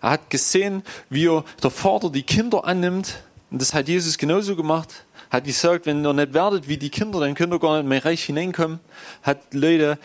Er 0.00 0.10
hat 0.10 0.30
gesehen, 0.30 0.82
wie 1.10 1.26
er 1.26 1.44
der 1.62 1.70
Vater 1.70 2.10
die 2.10 2.22
Kinder 2.22 2.64
annimmt. 2.64 3.22
Und 3.50 3.60
das 3.60 3.74
hat 3.74 3.88
Jesus 3.88 4.18
genauso 4.18 4.56
gemacht. 4.56 5.04
Hat 5.30 5.44
gesagt, 5.44 5.86
wenn 5.86 6.04
ihr 6.04 6.12
nicht 6.12 6.34
werdet 6.34 6.68
wie 6.68 6.76
die 6.76 6.90
Kinder, 6.90 7.20
dann 7.20 7.34
könnt 7.34 7.52
ihr 7.52 7.58
gar 7.58 7.78
nicht 7.78 7.88
mehr 7.88 8.04
reich 8.04 8.24
hineinkommen. 8.24 8.80
Hat 9.22 9.52
Leute 9.52 9.98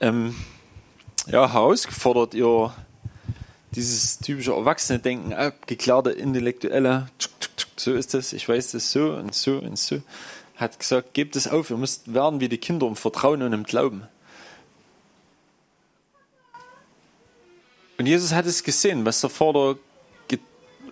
ähm, 0.00 0.34
ja, 1.26 1.52
herausgefordert, 1.52 2.34
ihr 2.34 2.72
dieses 3.74 4.18
typische 4.18 4.52
Erwachsene-Denken 4.52 5.32
abgeklärte 5.32 6.10
Intellektuelle, 6.10 7.08
so 7.76 7.94
ist 7.94 8.12
das, 8.12 8.34
ich 8.34 8.46
weiß 8.46 8.72
das 8.72 8.92
so 8.92 9.12
und 9.12 9.34
so 9.34 9.58
und 9.58 9.78
so 9.78 10.02
hat 10.62 10.78
gesagt, 10.78 11.12
gebt 11.12 11.36
es 11.36 11.46
auf, 11.46 11.68
ihr 11.68 11.76
müsst 11.76 12.14
werden 12.14 12.40
wie 12.40 12.48
die 12.48 12.58
Kinder 12.58 12.86
im 12.86 12.96
Vertrauen 12.96 13.42
und 13.42 13.52
im 13.52 13.64
Glauben. 13.64 14.08
Und 17.98 18.06
Jesus 18.06 18.32
hat 18.32 18.46
es 18.46 18.64
gesehen, 18.64 19.04
was 19.04 19.20
der 19.20 19.30
Vater, 19.30 19.76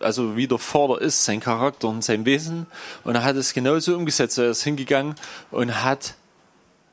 also 0.00 0.36
wie 0.36 0.46
der 0.46 0.58
Vater 0.58 1.00
ist, 1.00 1.24
sein 1.24 1.40
Charakter 1.40 1.88
und 1.88 2.04
sein 2.04 2.24
Wesen. 2.24 2.66
Und 3.04 3.14
er 3.14 3.24
hat 3.24 3.36
es 3.36 3.54
genauso 3.54 3.96
umgesetzt. 3.96 4.38
Er 4.38 4.50
ist 4.50 4.62
hingegangen 4.62 5.14
und 5.50 5.82
hat 5.82 6.14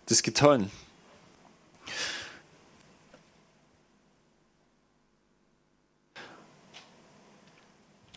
das 0.07 0.23
getan. 0.23 0.71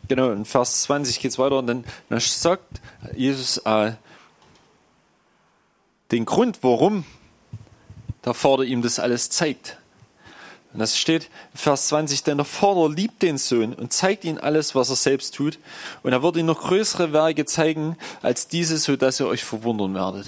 Genau, 0.09 0.33
in 0.33 0.45
Vers 0.45 0.83
20 0.83 1.21
geht 1.21 1.31
es 1.31 1.39
weiter 1.39 1.59
und 1.59 1.69
dann, 1.69 1.85
dann 2.09 2.19
sagt 2.19 2.81
Jesus, 3.15 3.59
äh, 3.59 3.93
den 6.11 6.25
Grund, 6.25 6.59
warum 6.63 7.05
der 8.25 8.35
Vater 8.35 8.65
ihm 8.65 8.83
das 8.83 8.99
alles 8.99 9.31
zeigt. 9.31 9.79
Und 10.73 10.79
das 10.79 10.97
steht 10.97 11.25
in 11.53 11.59
Vers 11.59 11.89
20, 11.89 12.23
denn 12.23 12.39
der 12.39 12.45
Vater 12.45 12.89
liebt 12.89 13.23
den 13.23 13.39
Sohn 13.39 13.75
und 13.75 13.93
zeigt 13.93 14.25
ihm 14.25 14.39
alles, 14.41 14.75
was 14.75 14.91
er 14.91 14.97
selbst 14.97 15.35
tut. 15.35 15.59
Und 16.03 16.13
er 16.13 16.23
wird 16.23 16.37
ihm 16.37 16.47
noch 16.47 16.61
größere 16.61 17.13
Werke 17.13 17.45
zeigen 17.45 17.97
als 18.23 18.47
diese, 18.47 18.79
so 18.79 18.97
dass 18.97 19.19
ihr 19.19 19.27
euch 19.27 19.43
verwundern 19.43 19.95
werdet. 19.95 20.27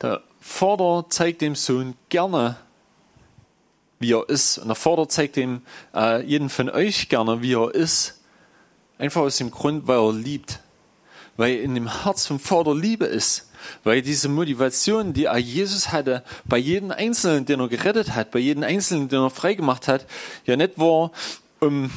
Der 0.00 0.22
Vater 0.40 1.06
zeigt 1.10 1.42
dem 1.42 1.54
Sohn 1.54 1.94
gerne, 2.08 2.56
wie 3.98 4.12
er 4.12 4.28
ist. 4.28 4.58
Und 4.58 4.68
der 4.68 4.74
Vater 4.74 5.08
zeigt 5.08 5.36
dem 5.36 5.62
äh, 5.94 6.22
jeden 6.24 6.48
von 6.48 6.70
euch 6.70 7.10
gerne, 7.10 7.42
wie 7.42 7.54
er 7.54 7.74
ist. 7.74 8.22
Einfach 8.96 9.22
aus 9.22 9.36
dem 9.36 9.50
Grund, 9.50 9.86
weil 9.86 9.98
er 9.98 10.12
liebt. 10.12 10.60
Weil 11.36 11.56
in 11.56 11.74
dem 11.74 12.04
Herz 12.04 12.26
vom 12.26 12.40
Vater 12.40 12.74
Liebe 12.74 13.04
ist. 13.04 13.50
Weil 13.82 14.02
diese 14.02 14.28
Motivation, 14.28 15.12
die 15.12 15.28
Jesus 15.38 15.92
hatte, 15.92 16.22
bei 16.44 16.58
jedem 16.58 16.90
Einzelnen, 16.90 17.46
den 17.46 17.60
er 17.60 17.68
gerettet 17.68 18.14
hat, 18.14 18.30
bei 18.30 18.38
jedem 18.38 18.62
Einzelnen, 18.62 19.08
den 19.08 19.20
er 19.20 19.30
freigemacht 19.30 19.88
hat, 19.88 20.06
ja 20.46 20.56
nicht 20.56 20.78
war, 20.78 21.10
um 21.60 21.90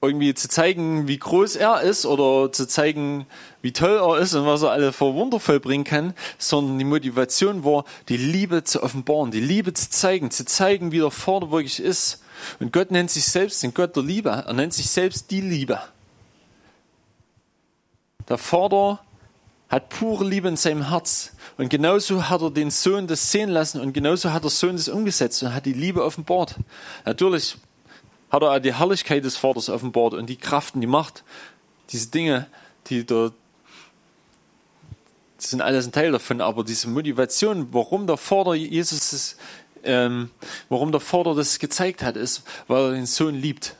irgendwie 0.00 0.32
zu 0.34 0.48
zeigen, 0.48 1.08
wie 1.08 1.18
groß 1.18 1.56
er 1.56 1.80
ist 1.80 2.06
oder 2.06 2.52
zu 2.52 2.68
zeigen, 2.68 3.26
wie 3.62 3.72
toll 3.72 3.96
er 3.96 4.18
ist 4.18 4.34
und 4.34 4.46
was 4.46 4.62
er 4.62 4.70
alle 4.70 4.92
vor 4.92 5.14
Wunder 5.14 5.40
vollbringen 5.40 5.84
kann, 5.84 6.14
sondern 6.38 6.78
die 6.78 6.84
Motivation 6.84 7.64
war, 7.64 7.84
die 8.08 8.16
Liebe 8.16 8.62
zu 8.62 8.82
offenbaren, 8.82 9.32
die 9.32 9.40
Liebe 9.40 9.72
zu 9.74 9.90
zeigen, 9.90 10.30
zu 10.30 10.44
zeigen, 10.44 10.92
wie 10.92 10.98
der 10.98 11.10
Vater 11.10 11.50
wirklich 11.50 11.80
ist. 11.80 12.22
Und 12.60 12.72
Gott 12.72 12.92
nennt 12.92 13.10
sich 13.10 13.24
selbst 13.24 13.62
den 13.64 13.74
Gott 13.74 13.96
der 13.96 14.04
Liebe. 14.04 14.30
Er 14.30 14.52
nennt 14.52 14.72
sich 14.72 14.88
selbst 14.88 15.32
die 15.32 15.40
Liebe. 15.40 15.80
Der 18.28 18.38
Vater 18.38 19.00
hat 19.68 19.88
pure 19.90 20.24
Liebe 20.24 20.48
in 20.48 20.56
seinem 20.56 20.88
Herz. 20.88 21.32
Und 21.56 21.68
genauso 21.68 22.28
hat 22.28 22.40
er 22.40 22.50
den 22.50 22.70
Sohn 22.70 23.06
das 23.06 23.30
sehen 23.32 23.50
lassen 23.50 23.80
und 23.80 23.92
genauso 23.92 24.32
hat 24.32 24.44
der 24.44 24.50
Sohn 24.50 24.76
das 24.76 24.88
umgesetzt 24.88 25.42
und 25.42 25.54
hat 25.54 25.66
die 25.66 25.72
Liebe 25.72 26.04
offenbart. 26.04 26.56
Natürlich 27.04 27.56
hat 28.30 28.42
er 28.42 28.52
auch 28.52 28.58
die 28.58 28.74
Herrlichkeit 28.74 29.24
des 29.24 29.36
Vaters 29.36 29.68
offenbart 29.68 30.14
und 30.14 30.26
die 30.26 30.36
Kraft 30.36 30.74
und 30.74 30.80
die 30.80 30.86
Macht. 30.86 31.24
Diese 31.90 32.08
Dinge, 32.08 32.46
die 32.88 33.04
dort 33.04 33.34
das 35.38 35.50
sind 35.50 35.62
alles 35.62 35.86
ein 35.86 35.92
Teil 35.92 36.10
davon, 36.10 36.40
aber 36.40 36.64
diese 36.64 36.88
Motivation, 36.88 37.68
warum 37.70 38.08
der 38.08 38.16
Vater 38.16 38.54
Jesus 38.54 39.10
das, 39.10 39.36
ähm, 39.84 40.30
warum 40.68 40.90
der 40.90 41.00
Vater 41.00 41.36
das 41.36 41.60
gezeigt 41.60 42.02
hat, 42.02 42.16
ist, 42.16 42.42
weil 42.66 42.86
er 42.86 42.92
den 42.92 43.06
Sohn 43.06 43.36
liebt 43.36 43.76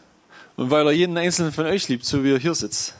und 0.56 0.70
weil 0.70 0.86
er 0.86 0.92
jeden 0.92 1.18
einzelnen 1.18 1.52
von 1.52 1.66
euch 1.66 1.88
liebt, 1.88 2.04
so 2.04 2.22
wie 2.22 2.32
er 2.32 2.38
hier 2.38 2.54
sitzt. 2.54 2.94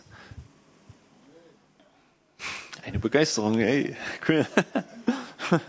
Eine 2.89 3.01
Begeisterung, 3.01 3.59
ey, 3.61 3.95
cool. 4.27 4.47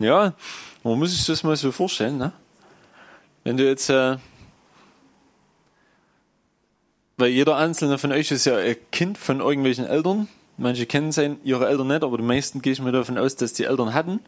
ja, 0.00 0.34
man 0.82 0.98
muss 0.98 1.12
sich 1.12 1.24
das 1.26 1.44
mal 1.44 1.54
so 1.54 1.70
vorstellen, 1.70 2.18
ne? 2.18 2.32
Wenn 3.44 3.56
du 3.56 3.64
jetzt, 3.64 3.88
äh, 3.88 4.16
weil 7.18 7.28
jeder 7.28 7.56
einzelne 7.56 7.98
von 7.98 8.10
euch 8.10 8.32
ist 8.32 8.46
ja 8.46 8.56
ein 8.56 8.74
Kind 8.90 9.16
von 9.16 9.38
irgendwelchen 9.38 9.86
Eltern. 9.86 10.26
Manche 10.56 10.86
kennen 10.86 11.12
sein, 11.12 11.38
ihre 11.44 11.68
Eltern 11.68 11.86
nicht, 11.86 12.02
aber 12.02 12.16
die 12.16 12.24
meisten 12.24 12.62
gehe 12.62 12.72
ich 12.72 12.82
mir 12.82 12.90
davon 12.90 13.16
aus, 13.16 13.36
dass 13.36 13.52
die 13.52 13.64
Eltern 13.64 13.94
hatten. 13.94 14.18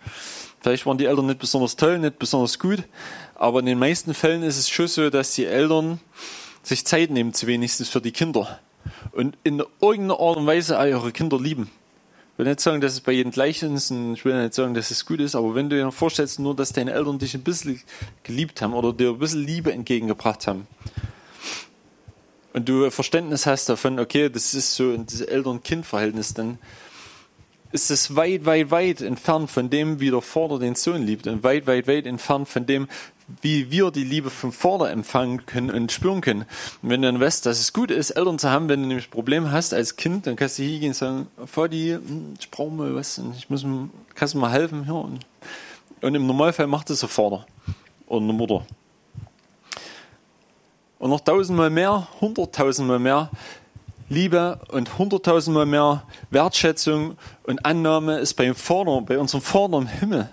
Vielleicht 0.61 0.87
waren 0.87 0.97
die 0.97 1.07
Eltern 1.07 1.27
nicht 1.27 1.41
besonders 1.41 1.75
toll, 1.75 1.99
nicht 1.99 2.21
besonders 2.21 2.61
gut, 2.61 2.85
aber 3.35 3.59
in 3.59 3.67
den 3.67 3.81
meisten 3.81 4.15
Fällen 4.15 4.45
ist 4.45 4.59
es 4.59 4.69
schon 4.69 4.87
so, 4.87 5.11
dass 5.11 5.35
die 5.35 5.47
Eltern 5.47 5.99
sich 6.63 6.87
Zeit 6.87 7.11
nehmen, 7.11 7.35
zu 7.35 7.49
wenigstens 7.49 7.89
für 7.89 8.01
die 8.01 8.13
Kinder. 8.13 8.61
Und 9.11 9.37
in 9.43 9.61
irgendeiner 9.81 10.21
Art 10.21 10.37
und 10.37 10.47
Weise 10.47 10.79
auch 10.79 10.85
ihre 10.85 11.11
Kinder 11.11 11.37
lieben 11.37 11.69
will 12.41 12.49
nicht 12.49 12.61
sagen, 12.61 12.81
dass 12.81 12.95
es 12.95 13.01
bei 13.03 13.13
jedem 13.13 13.33
gleich 13.33 13.63
ist 13.63 13.91
und 13.91 14.15
ich 14.15 14.25
will 14.25 14.41
nicht 14.41 14.55
sagen, 14.55 14.73
dass 14.73 14.91
es 14.91 15.05
gut 15.05 15.21
ist, 15.21 15.35
aber 15.35 15.55
wenn 15.55 15.69
du 15.69 15.77
dir 15.77 15.93
vorstellst, 15.93 16.39
nur, 16.39 16.57
dass 16.57 16.73
deine 16.73 16.93
Eltern 16.93 17.19
dich 17.19 17.35
ein 17.35 17.43
bisschen 17.43 17.83
geliebt 18.23 18.63
haben 18.63 18.73
oder 18.73 18.95
dir 18.95 19.11
ein 19.11 19.19
bisschen 19.19 19.45
Liebe 19.45 19.73
entgegengebracht 19.73 20.47
haben 20.47 20.67
und 22.55 22.67
du 22.67 22.91
Verständnis 22.91 23.45
hast 23.45 23.69
davon, 23.69 24.01
okay, 24.01 24.31
das 24.31 24.55
ist 24.55 24.75
so 24.75 24.91
ein 24.91 25.07
Eltern-Kind-Verhältnis, 25.07 26.33
dann 26.33 26.59
ist 27.73 27.91
es 27.91 28.17
weit, 28.17 28.47
weit, 28.47 28.71
weit 28.71 29.03
entfernt 29.03 29.51
von 29.51 29.69
dem, 29.69 30.01
wie 30.01 30.11
der 30.11 30.23
Vater 30.23 30.59
den 30.59 30.75
Sohn 30.77 31.03
liebt 31.03 31.27
und 31.27 31.43
weit, 31.43 31.67
weit, 31.67 31.87
weit 31.87 32.07
entfernt 32.07 32.49
von 32.49 32.65
dem, 32.65 32.89
wie 33.43 33.71
wir 33.71 33.91
die 33.91 34.05
Liebe 34.05 34.31
vom 34.31 34.53
Vater 34.53 34.91
empfangen 34.91 35.47
können 35.47 35.71
und 35.71 35.93
spüren 35.93 36.21
können. 36.21 36.45
Und 36.83 36.91
wenn 36.91 37.03
du 37.03 37.11
dann 37.11 37.21
weißt, 37.21 37.47
dass 37.47 37.61
es 37.61 37.73
gut 37.73 37.91
ist, 37.91 38.11
Eltern 38.11 38.39
zu 38.39 38.51
haben, 38.51 38.69
wenn 38.69 38.83
du 38.83 38.89
nämlich 38.89 39.11
Probleme 39.11 39.51
hast 39.51 39.75
als 39.75 39.97
Kind, 39.97 40.27
dann 40.27 40.37
kannst 40.37 40.59
du 40.59 40.63
hier 40.63 40.81
gehen 40.81 40.89
und 40.89 40.95
sagen, 40.95 41.27
Vati, 41.37 41.93
hm, 41.93 42.35
ich 42.39 42.51
brauche 42.51 42.71
mal 42.71 42.95
was 42.95 43.19
und 43.19 43.37
ich 43.37 43.51
muss, 43.51 43.65
kannst 44.15 44.35
du 44.35 44.39
mal 44.39 44.51
helfen? 44.51 44.85
Ja, 44.87 44.95
und, 44.95 45.21
und 46.01 46.15
im 46.15 46.27
Normalfall 46.27 46.67
macht 46.67 46.91
das 46.91 47.01
der 47.01 47.09
Vater 47.09 47.47
oder 48.07 48.23
eine 48.23 48.33
Mutter. 48.33 48.67
Und 50.99 51.11
noch 51.11 51.21
tausendmal 51.21 51.71
mehr, 51.71 52.09
hunderttausendmal 52.21 52.99
mehr 52.99 53.31
Liebe 54.11 54.59
und 54.73 54.99
hunderttausendmal 54.99 55.67
mehr 55.67 56.03
Wertschätzung 56.31 57.17
und 57.45 57.65
Annahme 57.65 58.19
ist 58.19 58.35
beim 58.35 58.55
Vater, 58.55 59.01
bei 59.03 59.19
unserem 59.19 59.41
Vater 59.41 59.79
im 59.79 59.87
Himmel 59.87 60.29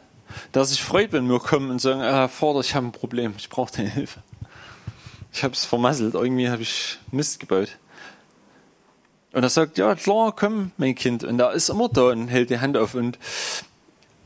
dass 0.52 0.70
sich 0.70 0.84
freut, 0.84 1.12
wenn 1.12 1.30
wir 1.30 1.40
kommen 1.40 1.72
und 1.72 1.80
sagen, 1.80 2.02
ah, 2.02 2.28
Vater, 2.28 2.60
ich 2.60 2.76
habe 2.76 2.88
ein 2.88 2.92
Problem, 2.92 3.34
ich 3.38 3.50
brauche 3.50 3.76
deine 3.76 3.90
Hilfe. 3.90 4.22
Ich 5.34 5.44
habe 5.44 5.54
es 5.54 5.66
vermasselt, 5.66 6.16
irgendwie 6.16 6.50
habe 6.50 6.62
ich 6.62 6.98
Mist 7.12 7.40
gebaut. 7.40 7.78
Und 9.34 9.44
er 9.44 9.50
sagt, 9.50 9.78
ja 9.78 9.94
klar, 9.96 10.34
komm, 10.36 10.72
mein 10.78 10.96
Kind. 10.96 11.24
Und 11.24 11.40
er 11.40 11.52
ist 11.52 11.70
immer 11.70 11.90
da 11.90 12.10
und 12.10 12.28
hält 12.28 12.50
die 12.50 12.60
Hand 12.60 12.78
auf. 12.78 12.96
Und 12.96 13.20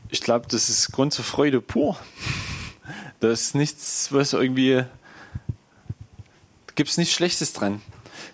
ich 0.08 0.20
glaube, 0.20 0.46
das 0.48 0.68
ist 0.68 0.92
Grund 0.92 1.12
zur 1.12 1.24
Freude 1.24 1.60
pur. 1.60 1.98
Da 3.20 3.30
ist 3.30 3.54
nichts, 3.54 4.12
was 4.12 4.32
irgendwie, 4.32 4.84
gibt 6.74 6.90
es 6.90 6.96
nichts 6.96 7.14
Schlechtes 7.14 7.52
dran. 7.52 7.82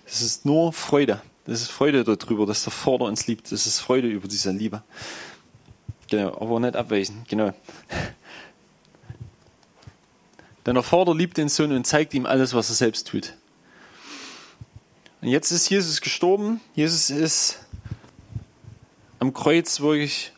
Das 0.05 0.21
ist 0.21 0.45
nur 0.45 0.73
Freude. 0.73 1.21
Das 1.45 1.61
ist 1.61 1.71
Freude 1.71 2.03
darüber, 2.03 2.45
dass 2.45 2.63
der 2.63 2.71
Vater 2.71 3.05
uns 3.05 3.27
liebt. 3.27 3.51
Das 3.51 3.65
ist 3.65 3.79
Freude 3.79 4.07
über 4.07 4.27
diese 4.27 4.51
Liebe. 4.51 4.83
Genau, 6.09 6.35
aber 6.39 6.59
nicht 6.59 6.75
abweichen, 6.75 7.23
genau. 7.27 7.53
Denn 10.65 10.73
der 10.73 10.83
Vater 10.83 11.15
liebt 11.15 11.37
den 11.37 11.49
Sohn 11.49 11.71
und 11.71 11.85
zeigt 11.85 12.13
ihm 12.13 12.25
alles, 12.25 12.53
was 12.53 12.69
er 12.69 12.75
selbst 12.75 13.07
tut. 13.07 13.33
Und 15.21 15.27
jetzt 15.27 15.51
ist 15.51 15.69
Jesus 15.69 16.01
gestorben. 16.01 16.61
Jesus 16.75 17.09
ist 17.09 17.59
am 19.19 19.33
Kreuz 19.33 19.79
wirklich 19.81 20.31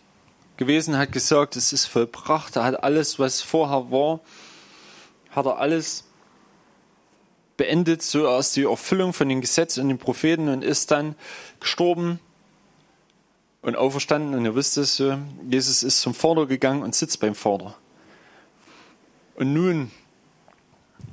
gewesen, 0.58 0.98
hat 0.98 1.12
gesagt, 1.12 1.56
es 1.56 1.74
ist 1.74 1.86
vollbracht. 1.86 2.56
Er 2.56 2.64
hat 2.64 2.84
alles, 2.84 3.20
was 3.20 3.42
vorher 3.42 3.92
war, 3.92 4.20
hat 5.30 5.46
er 5.46 5.58
alles 5.58 6.06
beendet, 7.58 8.02
so 8.02 8.28
aus 8.28 8.54
die 8.54 8.64
Erfüllung 8.64 9.14
von 9.14 9.30
den 9.30 9.42
Gesetzen 9.42 9.82
und 9.82 9.90
den 9.90 9.98
Propheten 9.98 10.50
und 10.50 10.64
ist 10.64 10.92
dann 10.92 11.16
gestorben 11.60 12.20
und 13.62 13.76
auferstanden. 13.76 14.34
Und 14.34 14.46
ihr 14.46 14.56
wisst 14.56 14.78
es, 14.78 15.02
Jesus 15.50 15.84
ist 15.84 16.02
zum 16.02 16.14
Vater 16.14 16.46
gegangen 16.46 16.84
und 16.84 16.96
sitzt 16.96 17.20
beim 17.20 17.36
Vater. 17.36 17.76
Und 19.36 19.54
nun 19.54 19.92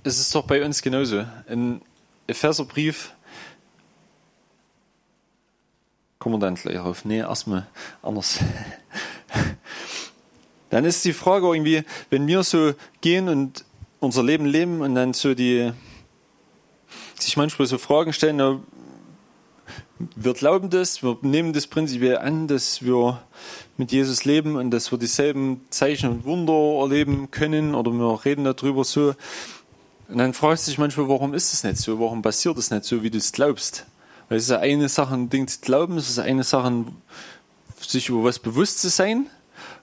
ist 0.05 0.19
es 0.19 0.31
doch 0.31 0.45
bei 0.45 0.65
uns 0.65 0.83
genauso. 0.83 1.25
Im 1.49 1.81
Epheserbrief 2.27 3.13
kommen 6.19 6.37
wir 6.37 6.47
dann 6.47 6.57
gleich 6.57 6.79
auf. 6.79 7.05
Nee, 7.05 7.19
erstmal 7.19 7.67
anders. 8.03 8.41
Dann 10.71 10.85
ist 10.85 11.05
die 11.05 11.15
Frage 11.15 11.47
irgendwie, 11.47 11.83
wenn 12.11 12.27
wir 12.27 12.43
so 12.43 12.75
gehen 13.01 13.29
und 13.29 13.65
unser 14.01 14.23
Leben 14.23 14.45
leben 14.45 14.83
und 14.83 14.95
dann 14.95 15.15
so 15.15 15.35
die, 15.35 15.73
sich 17.19 17.39
manchmal 17.39 17.67
so 17.67 17.79
Fragen 17.79 18.13
stellen, 18.13 18.37
wir 19.99 20.33
glauben 20.35 20.71
das, 20.71 21.03
wir 21.03 21.19
nehmen 21.23 21.53
das 21.53 21.67
prinzipiell 21.67 22.19
an, 22.19 22.47
dass 22.47 22.83
wir 22.83 23.21
mit 23.77 23.91
Jesus 23.91 24.25
leben 24.25 24.57
und 24.57 24.71
dass 24.71 24.93
wir 24.93 24.99
dieselben 24.99 25.61
Zeichen 25.71 26.11
und 26.11 26.25
Wunder 26.25 26.81
erleben 26.81 27.31
können 27.31 27.75
oder 27.75 27.91
wir 27.91 28.25
reden 28.25 28.45
darüber 28.45 28.85
so. 28.85 29.15
Und 30.09 30.19
dann 30.19 30.35
fragst 30.35 30.67
du 30.67 30.71
dich 30.71 30.79
manchmal, 30.79 31.09
warum 31.09 31.35
ist 31.35 31.53
es 31.53 31.65
nicht 31.65 31.79
so? 31.79 31.99
Warum 31.99 32.23
passiert 32.23 32.57
es 32.59 32.71
nicht 32.71 32.85
so, 32.85 33.03
wie 33.03 33.11
du 33.11 33.19
es 33.19 33.33
glaubst? 33.33 33.87
Weil 34.29 34.39
es 34.39 34.45
ist 34.45 34.53
eine 34.53 34.89
Sache, 34.89 35.15
ein 35.15 35.31
Ding 35.31 35.49
zu 35.49 35.61
glauben, 35.61 35.97
es 35.97 36.09
ist 36.09 36.19
eine 36.19 36.45
Sache, 36.45 36.85
sich 37.81 38.09
über 38.09 38.25
was 38.25 38.39
bewusst 38.39 38.81
zu 38.81 38.89
sein 38.91 39.27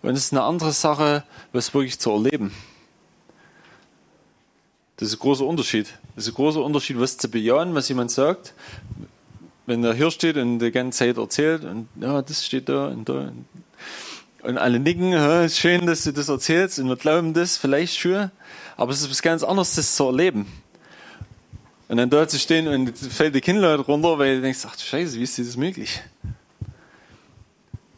und 0.01 0.12
es 0.12 0.25
ist 0.25 0.34
eine 0.34 0.43
andere 0.43 0.72
Sache, 0.72 1.24
was 1.51 1.74
wirklich 1.74 2.00
zu 2.00 2.12
erleben. 2.12 2.53
Das 4.98 5.10
ist 5.10 5.15
ein 5.15 5.19
großer 5.19 5.45
Unterschied. 5.45 5.88
Das 6.15 6.25
ist 6.25 6.31
ein 6.31 6.36
großer 6.36 6.63
Unterschied, 6.63 7.00
was 7.00 7.17
zu 7.17 7.29
bejahen, 7.29 7.75
was 7.75 7.89
jemand 7.89 8.12
sagt. 8.12 8.53
Wenn 9.65 9.84
er 9.84 9.93
hier 9.93 10.12
steht 10.12 10.38
und 10.38 10.60
die 10.60 10.72
ganze 10.72 11.00
Zeit 11.00 11.17
erzählt 11.17 11.63
und 11.63 11.88
ja, 12.00 12.22
das 12.22 12.45
steht 12.45 12.69
da 12.69 12.88
und 12.88 13.10
da. 13.10 13.31
Und 14.43 14.57
alle 14.60 14.79
nicken, 14.79 15.12
ja, 15.12 15.50
schön, 15.50 15.88
dass 15.88 16.03
du 16.03 16.12
das 16.12 16.29
erzählst 16.29 16.77
und 16.77 16.88
wir 16.88 16.95
glauben 16.95 17.34
das 17.34 17.57
vielleicht 17.57 17.98
schon. 17.98 18.29
Aber 18.77 18.91
es 18.91 19.01
ist 19.01 19.10
was 19.10 19.22
ganz 19.22 19.43
anderes, 19.43 19.75
das 19.75 19.95
zu 19.95 20.05
erleben. 20.05 20.45
Und 21.88 21.98
dann 21.98 22.10
dort 22.10 22.31
zu 22.31 22.39
stehen 22.39 22.67
und 22.67 22.98
fällt 22.98 23.36
die 23.36 23.41
Kinnleute 23.41 23.84
runter, 23.84 24.17
weil 24.17 24.38
du 24.38 24.41
denkst, 24.41 24.60
ach 24.67 24.75
du 24.75 24.81
Scheiße, 24.84 25.17
wie 25.17 25.24
ist 25.24 25.38
das 25.38 25.57
möglich? 25.57 26.01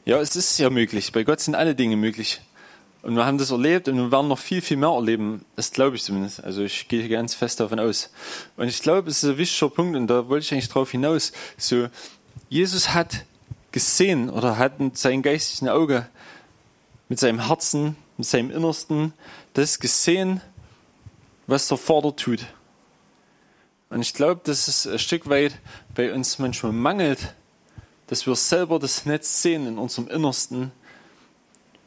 Ja, 0.06 0.20
es 0.22 0.36
ist 0.36 0.58
ja 0.58 0.70
möglich. 0.70 1.12
Bei 1.12 1.24
Gott 1.24 1.42
sind 1.42 1.56
alle 1.56 1.76
Dinge 1.76 1.98
möglich. 1.98 2.40
Und 3.08 3.16
wir 3.16 3.26
haben 3.26 3.38
das 3.38 3.52
erlebt 3.52 3.88
und 3.88 3.96
wir 3.96 4.12
werden 4.12 4.28
noch 4.28 4.38
viel, 4.38 4.62
viel 4.62 4.76
mehr 4.76 4.90
erleben. 4.90 5.46
Das 5.56 5.72
glaube 5.72 5.96
ich 5.96 6.04
zumindest. 6.04 6.44
Also 6.44 6.64
ich 6.64 6.90
gehe 6.90 7.08
ganz 7.08 7.36
fest 7.36 7.62
davon 7.62 7.80
aus. 7.80 8.10
Und 8.58 8.68
ich 8.68 8.82
glaube, 8.82 9.10
es 9.10 9.24
ist 9.24 9.30
ein 9.30 9.38
wichtiger 9.38 9.70
Punkt 9.70 9.96
und 9.96 10.08
da 10.08 10.28
wollte 10.28 10.44
ich 10.44 10.52
eigentlich 10.52 10.68
drauf 10.68 10.92
hinaus. 10.92 11.32
So, 11.56 11.88
Jesus 12.50 12.94
hat 12.94 13.24
gesehen 13.72 14.30
oder 14.30 14.58
hat 14.58 14.82
mit 14.82 14.98
seinem 14.98 15.22
geistigen 15.22 15.70
Auge, 15.70 16.06
mit 17.08 17.18
seinem 17.18 17.48
Herzen, 17.48 17.96
mit 18.18 18.28
seinem 18.28 18.52
Innersten 18.52 19.14
das 19.54 19.80
gesehen, 19.80 20.42
was 21.48 21.70
der 21.70 21.78
Vater 21.78 22.14
tut. 22.14 22.46
Und 23.90 24.02
ich 24.02 24.14
glaube, 24.14 24.42
dass 24.44 24.68
es 24.68 24.86
ein 24.86 25.00
Stück 25.00 25.30
weit 25.30 25.58
bei 25.96 26.14
uns 26.14 26.40
manchmal 26.40 26.74
mangelt, 26.74 27.36
dass 28.08 28.28
wir 28.28 28.36
selber 28.36 28.80
das 28.80 29.06
Netz 29.06 29.42
sehen 29.42 29.66
in 29.66 29.78
unserem 29.78 30.10
Innersten, 30.10 30.74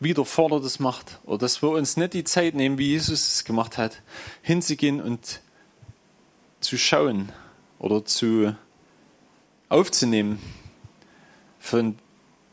wie 0.00 0.14
der 0.14 0.24
Vater 0.24 0.60
das 0.60 0.80
macht. 0.80 1.20
Oder 1.24 1.38
dass 1.38 1.62
wir 1.62 1.70
uns 1.70 1.96
nicht 1.96 2.14
die 2.14 2.24
Zeit 2.24 2.54
nehmen, 2.54 2.78
wie 2.78 2.88
Jesus 2.88 3.34
es 3.34 3.44
gemacht 3.44 3.78
hat, 3.78 4.02
hinzugehen 4.42 5.00
und 5.00 5.40
zu 6.60 6.76
schauen 6.78 7.30
oder 7.78 8.04
zu 8.04 8.56
aufzunehmen 9.68 10.40
von 11.58 11.98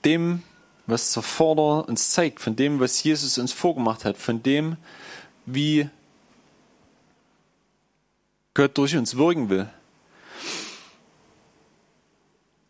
dem, 0.05 0.43
was 0.85 1.13
der 1.13 1.23
Vater 1.23 1.87
uns 1.87 2.11
zeigt, 2.11 2.39
von 2.39 2.55
dem, 2.55 2.79
was 2.79 3.01
Jesus 3.01 3.37
uns 3.37 3.51
vorgemacht 3.51 4.05
hat, 4.05 4.17
von 4.17 4.43
dem, 4.43 4.77
wie 5.45 5.89
Gott 8.53 8.77
durch 8.77 8.95
uns 8.95 9.15
wirken 9.15 9.49
will. 9.49 9.69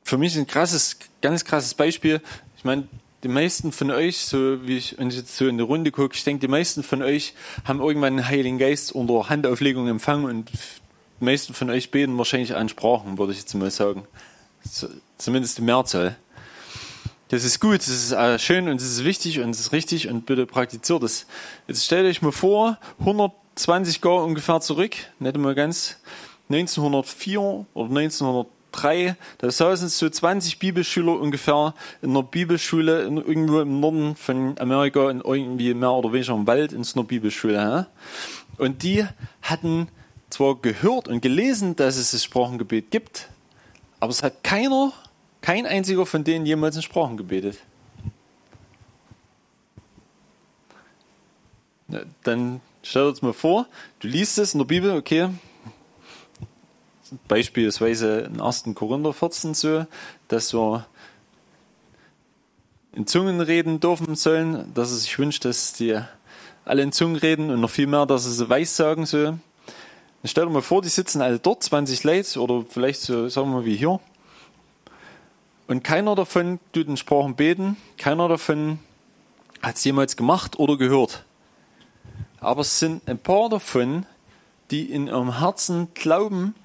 Für 0.03 0.17
mich 0.17 0.37
ein 0.37 0.47
krasses, 0.47 0.97
ganz 1.21 1.43
krasses 1.43 1.73
Beispiel. 1.73 2.21
Ich 2.57 2.63
meine, 2.63 2.87
die 3.23 3.27
meisten 3.27 3.71
von 3.71 3.91
euch, 3.91 4.17
so 4.19 4.65
wie 4.67 4.77
ich, 4.77 4.97
ich 4.99 5.15
jetzt 5.15 5.35
so 5.37 5.47
in 5.47 5.57
die 5.57 5.63
Runde 5.63 5.91
gucke, 5.91 6.15
ich 6.15 6.23
denke, 6.23 6.41
die 6.41 6.51
meisten 6.51 6.83
von 6.83 7.01
euch 7.01 7.33
haben 7.65 7.79
irgendwann 7.79 8.17
den 8.17 8.27
Heiligen 8.27 8.57
Geist 8.57 8.91
unter 8.91 9.29
Handauflegung 9.29 9.87
empfangen 9.87 10.25
und 10.25 10.51
die 11.19 11.25
meisten 11.25 11.53
von 11.53 11.69
euch 11.69 11.89
beten 11.91 12.17
wahrscheinlich 12.17 12.55
an 12.55 12.69
Sprachen, 12.69 13.17
würde 13.17 13.33
ich 13.33 13.39
jetzt 13.39 13.53
mal 13.55 13.71
sagen. 13.71 14.05
Zumindest 15.17 15.57
die 15.57 15.63
Mehrzahl. 15.63 16.15
Das 17.29 17.43
ist 17.43 17.59
gut, 17.59 17.79
das 17.79 17.89
ist 17.89 18.11
äh, 18.11 18.39
schön 18.39 18.69
und 18.69 18.79
das 18.79 18.87
ist 18.87 19.03
wichtig 19.03 19.39
und 19.39 19.49
das 19.49 19.59
ist 19.59 19.71
richtig 19.71 20.07
und 20.07 20.25
bitte 20.25 20.45
praktiziert 20.45 21.03
es. 21.03 21.25
Jetzt 21.67 21.85
stellt 21.85 22.05
euch 22.05 22.21
mal 22.21 22.31
vor, 22.31 22.77
100 22.99 23.31
20 23.57 24.03
Jahre 24.03 24.23
ungefähr 24.23 24.61
zurück, 24.61 24.95
nicht 25.19 25.37
mal 25.37 25.55
ganz, 25.55 25.97
1904 26.49 27.65
oder 27.73 28.45
1903, 28.73 29.15
da 29.39 29.51
saßen 29.51 29.89
so 29.89 30.09
20 30.09 30.59
Bibelschüler 30.59 31.19
ungefähr 31.19 31.73
in 32.01 32.11
einer 32.11 32.23
Bibelschule 32.23 33.03
in, 33.03 33.17
irgendwo 33.17 33.61
im 33.61 33.79
Norden 33.79 34.15
von 34.15 34.57
Amerika, 34.59 35.09
in 35.09 35.21
irgendwie 35.21 35.73
mehr 35.73 35.91
oder 35.91 36.13
weniger 36.13 36.33
im 36.33 36.47
Wald, 36.47 36.73
in 36.73 36.83
so 36.83 36.99
einer 36.99 37.07
Bibelschule. 37.07 37.53
Ja? 37.55 37.87
Und 38.57 38.83
die 38.83 39.05
hatten 39.41 39.87
zwar 40.29 40.55
gehört 40.55 41.07
und 41.07 41.21
gelesen, 41.21 41.75
dass 41.75 41.97
es 41.97 42.11
das 42.11 42.23
Sprachengebet 42.23 42.91
gibt, 42.91 43.29
aber 43.99 44.11
es 44.11 44.23
hat 44.23 44.43
keiner, 44.43 44.91
kein 45.41 45.65
einziger 45.65 46.05
von 46.05 46.23
denen 46.23 46.45
jemals 46.45 46.75
ein 46.75 46.83
Sprachengebetet. 46.83 47.59
Dann 52.23 52.61
Stell 52.89 53.11
dir 53.11 53.25
mal 53.25 53.33
vor, 53.33 53.67
du 53.99 54.07
liest 54.07 54.37
es 54.37 54.53
in 54.53 54.59
der 54.59 54.65
Bibel, 54.65 54.91
okay, 54.91 55.27
beispielsweise 57.27 58.19
in 58.21 58.41
1. 58.41 58.65
Korinther 58.75 59.13
14 59.13 59.53
so, 59.53 59.85
dass 60.27 60.53
wir 60.53 60.85
in 62.93 63.05
Zungen 63.05 63.41
reden 63.41 63.79
dürfen 63.79 64.15
sollen, 64.15 64.73
dass 64.73 64.91
er 64.91 64.97
sich 64.97 65.19
wünscht, 65.19 65.45
dass 65.45 65.73
die 65.73 65.99
alle 66.65 66.81
in 66.81 66.91
Zungen 66.91 67.15
reden 67.15 67.49
und 67.49 67.61
noch 67.61 67.69
viel 67.69 67.87
mehr, 67.87 68.05
dass 68.05 68.25
sie 68.25 68.33
so 68.33 68.49
weiß 68.49 68.75
sagen 68.75 69.05
so. 69.05 69.23
Dann 69.25 69.39
stell 70.23 70.45
dir 70.45 70.51
mal 70.51 70.61
vor, 70.61 70.81
die 70.81 70.89
sitzen 70.89 71.21
alle 71.21 71.39
dort, 71.39 71.63
20 71.63 72.03
Leute 72.03 72.41
oder 72.41 72.65
vielleicht 72.67 73.01
so, 73.01 73.29
sagen 73.29 73.49
wir 73.49 73.57
mal 73.57 73.65
wie 73.65 73.75
hier. 73.75 73.99
Und 75.67 75.83
keiner 75.83 76.15
davon 76.15 76.59
tut 76.73 76.87
in 76.87 76.97
Sprachen 76.97 77.35
beten, 77.35 77.77
keiner 77.97 78.27
davon 78.27 78.79
hat 79.61 79.75
es 79.75 79.83
jemals 79.83 80.17
gemacht 80.17 80.59
oder 80.59 80.77
gehört. 80.77 81.23
Aber 82.39 82.61
es 82.61 82.79
sind 82.79 83.07
ein 83.07 83.17
paar 83.19 83.49
davon, 83.49 84.05
die 84.71 84.91
in 84.91 85.07
ihrem 85.07 85.39
Herzen 85.39 85.93
glauben 85.93 86.55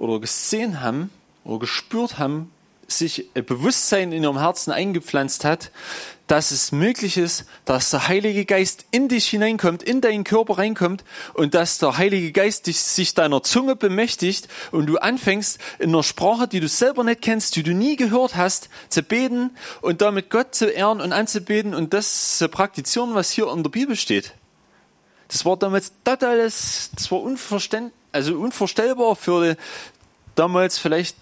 oder 0.00 0.18
gesehen 0.18 0.80
haben 0.80 1.10
oder 1.44 1.60
gespürt 1.60 2.18
haben, 2.18 2.50
sich 2.88 3.26
ein 3.34 3.44
Bewusstsein 3.44 4.10
in 4.10 4.24
ihrem 4.24 4.38
Herzen 4.38 4.72
eingepflanzt 4.72 5.44
hat, 5.44 5.70
dass 6.26 6.50
es 6.50 6.72
möglich 6.72 7.16
ist, 7.16 7.44
dass 7.64 7.90
der 7.90 8.08
Heilige 8.08 8.44
Geist 8.44 8.86
in 8.90 9.08
dich 9.08 9.28
hineinkommt, 9.28 9.82
in 9.82 10.00
deinen 10.00 10.24
Körper 10.24 10.58
reinkommt 10.58 11.04
und 11.34 11.54
dass 11.54 11.78
der 11.78 11.98
Heilige 11.98 12.32
Geist 12.32 12.66
dich, 12.66 12.80
sich 12.80 13.14
deiner 13.14 13.42
Zunge 13.42 13.76
bemächtigt 13.76 14.48
und 14.72 14.86
du 14.86 14.98
anfängst 14.98 15.58
in 15.78 15.90
einer 15.90 16.02
Sprache, 16.02 16.48
die 16.48 16.60
du 16.60 16.68
selber 16.68 17.04
nicht 17.04 17.20
kennst, 17.20 17.54
die 17.56 17.62
du 17.62 17.74
nie 17.74 17.96
gehört 17.96 18.36
hast, 18.36 18.70
zu 18.88 19.02
beten 19.02 19.50
und 19.82 20.00
damit 20.00 20.30
Gott 20.30 20.54
zu 20.54 20.66
ehren 20.66 21.00
und 21.00 21.12
anzubeten 21.12 21.74
und 21.74 21.92
das 21.92 22.38
zu 22.38 22.48
praktizieren, 22.48 23.14
was 23.14 23.30
hier 23.30 23.52
in 23.52 23.62
der 23.62 23.70
Bibel 23.70 23.96
steht. 23.96 24.32
Das 25.28 25.44
war 25.44 25.56
damals 25.56 25.92
totales, 26.04 26.90
das 26.94 27.10
war 27.12 27.20
unverständ, 27.20 27.92
also 28.12 28.34
unvorstellbar 28.38 29.16
für 29.16 29.56
damals 30.34 30.78
vielleicht 30.78 31.16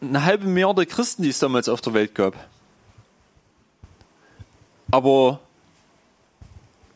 eine 0.00 0.24
halbe 0.24 0.46
Milliarde 0.46 0.86
Christen, 0.86 1.22
die 1.22 1.30
es 1.30 1.38
damals 1.38 1.68
auf 1.68 1.80
der 1.80 1.94
Welt 1.94 2.14
gab. 2.14 2.34
Aber 4.90 5.40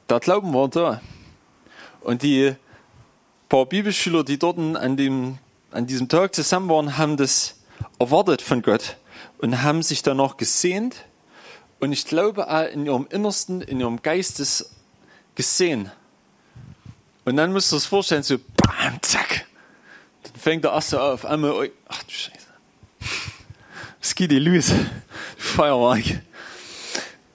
der 0.09 0.21
Glauben 0.21 0.53
war 0.55 0.69
da. 0.69 1.01
Und 2.03 2.23
die 2.23 2.55
paar 3.49 3.67
Bibelschüler, 3.67 4.25
die 4.25 4.39
dort 4.39 4.59
an, 4.59 4.97
dem, 4.97 5.39
an 5.71 5.87
diesem 5.87 6.09
Tag 6.09 6.35
zusammen 6.35 6.69
waren, 6.69 6.99
haben 6.99 7.17
das 7.17 7.57
erwartet 7.99 8.43
von 8.43 8.63
Gott 8.63 8.97
und 9.39 9.63
haben 9.63 9.83
sich 9.83 10.03
danach 10.03 10.37
gesehnt. 10.37 11.05
Und 11.81 11.93
ich 11.93 12.07
glaube, 12.07 12.47
in 12.73 12.87
ihrem 12.87 13.07
Innersten, 13.11 13.61
in 13.61 13.81
ihrem 13.81 14.03
Geistes 14.03 14.71
gesehen. 15.35 15.91
Und 17.31 17.37
dann 17.37 17.53
müsst 17.53 17.73
ihr 17.73 17.77
es 17.77 17.87
vorstellen, 17.87 18.23
so 18.23 18.39
bam, 18.39 19.01
zack. 19.03 19.47
Dann 20.25 20.35
fängt 20.35 20.65
der 20.65 20.73
erste 20.73 21.01
auf 21.01 21.25
einmal, 21.25 21.71
ach 21.89 22.03
du 22.03 22.11
Scheiße. 22.11 22.47
Was 24.01 24.15
geht 24.15 24.31
dir 24.31 24.41
los? 24.41 24.73
Feuerwerk. 25.37 26.23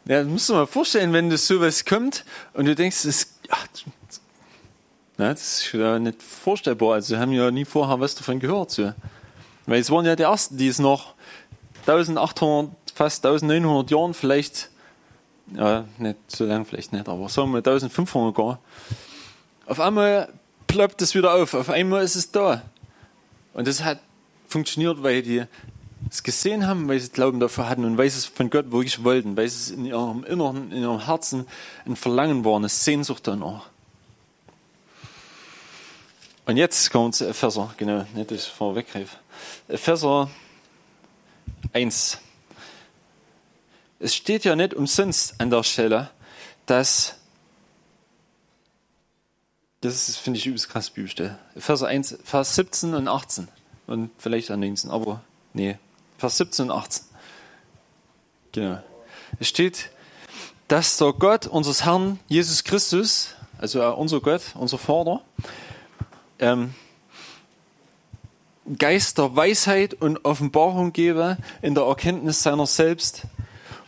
Ja, 0.06 0.20
das 0.20 0.28
musst 0.28 0.50
du 0.50 0.54
mal 0.54 0.68
vorstellen, 0.68 1.14
wenn 1.14 1.30
das 1.30 1.48
sowas 1.48 1.86
kommt 1.86 2.26
und 2.54 2.66
du 2.66 2.76
denkst, 2.76 3.04
das, 3.04 3.28
ach, 3.50 3.68
Ne, 5.18 5.30
das 5.30 5.60
ist 5.60 5.72
ja 5.72 5.98
nicht 5.98 6.22
vorstellbar. 6.22 6.96
Also, 6.96 7.18
haben 7.18 7.32
ja 7.32 7.50
nie 7.50 7.64
vorher 7.64 8.00
was 8.02 8.16
davon 8.16 8.40
gehört. 8.40 8.72
So. 8.72 8.94
Weil 9.66 9.80
es 9.80 9.90
waren 9.90 10.06
ja 10.06 10.14
die 10.16 10.24
Ersten, 10.24 10.58
die 10.58 10.68
es 10.68 10.78
noch 10.78 11.14
1800, 11.88 12.76
fast 12.94 13.26
1900 13.26 13.92
Jahren 13.92 14.14
vielleicht, 14.14 14.70
ja, 15.56 15.86
nicht 16.00 16.18
so 16.28 16.46
lang 16.46 16.66
vielleicht 16.66 16.92
nicht, 16.92 17.08
aber 17.08 17.30
sagen 17.30 17.52
wir 17.52 17.60
1500 17.60 18.36
gar, 18.36 18.60
auf 19.66 19.80
einmal 19.80 20.30
ploppt 20.68 21.02
es 21.02 21.16
wieder 21.16 21.34
auf, 21.34 21.54
auf 21.54 21.70
einmal 21.70 22.04
ist 22.04 22.16
es 22.16 22.32
da. 22.32 22.62
Und 23.54 23.68
das 23.68 23.84
hat 23.84 24.00
funktioniert, 24.48 25.02
weil 25.04 25.22
die 25.22 25.44
es 26.10 26.24
gesehen 26.24 26.68
haben, 26.68 26.88
weil 26.88 27.00
sie 27.00 27.10
Glauben 27.10 27.40
dafür 27.40 27.68
hatten 27.68 27.84
und 27.86 27.98
weil 27.98 28.10
sie 28.10 28.20
es 28.20 28.26
von 28.26 28.50
Gott 28.50 28.72
wirklich 28.72 29.04
wollten, 29.04 29.36
weil 29.36 29.46
es 29.46 29.72
in 29.72 29.86
ihrem 29.86 30.24
Inneren, 30.24 30.72
in 30.72 30.82
ihrem 30.84 31.00
Herzen 31.00 31.48
ein 31.86 31.96
Verlangen 31.96 32.46
war, 32.46 32.58
eine 32.58 32.70
Sehnsucht 32.70 33.28
danach. 33.28 33.68
Und 36.46 36.58
jetzt 36.58 36.92
kommen 36.92 37.08
wir 37.08 37.12
zu 37.12 37.28
Epheser, 37.28 37.74
genau, 37.78 38.06
nicht, 38.14 38.30
dass 38.30 38.46
ich 38.46 38.52
vorweggreife. 38.52 39.18
Epheser 39.68 40.30
1. 41.74 42.20
Es 44.00 44.14
steht 44.14 44.46
ja 44.46 44.56
nicht 44.56 44.76
umsonst 44.76 45.36
an 45.40 45.50
der 45.50 45.64
Stelle, 45.64 46.12
dass 46.68 47.16
das 49.86 50.18
finde 50.18 50.40
ich 50.40 50.48
übelst 50.48 50.70
krass 50.70 50.90
Bibelstelle. 50.90 51.38
Epheser 51.56 51.88
1, 51.88 52.20
Vers 52.24 52.56
17 52.56 52.94
und 52.94 53.08
18 53.08 53.48
und 53.88 54.10
vielleicht 54.18 54.52
an 54.52 54.60
19, 54.60 54.90
aber 54.90 55.22
nee, 55.54 55.78
Vers 56.18 56.38
17 56.38 56.70
und 56.70 56.78
18. 56.78 57.06
Genau. 58.52 58.84
Es 59.40 59.48
steht, 59.48 59.90
dass 60.68 60.98
der 60.98 61.14
Gott 61.14 61.48
unseres 61.48 61.86
Herrn 61.86 62.20
Jesus 62.28 62.64
Christus, 62.64 63.36
also 63.58 63.86
unser 63.96 64.22
Gott, 64.22 64.42
unser 64.56 64.78
Vater, 64.78 65.22
ähm, 66.40 66.74
Geist 68.80 69.20
der 69.20 69.36
Weisheit 69.36 69.94
und 69.94 70.26
Offenbarung 70.26 70.92
gebe 70.92 71.38
in 71.62 71.76
der 71.76 71.84
Erkenntnis 71.84 72.42
seiner 72.42 72.66
selbst 72.66 73.24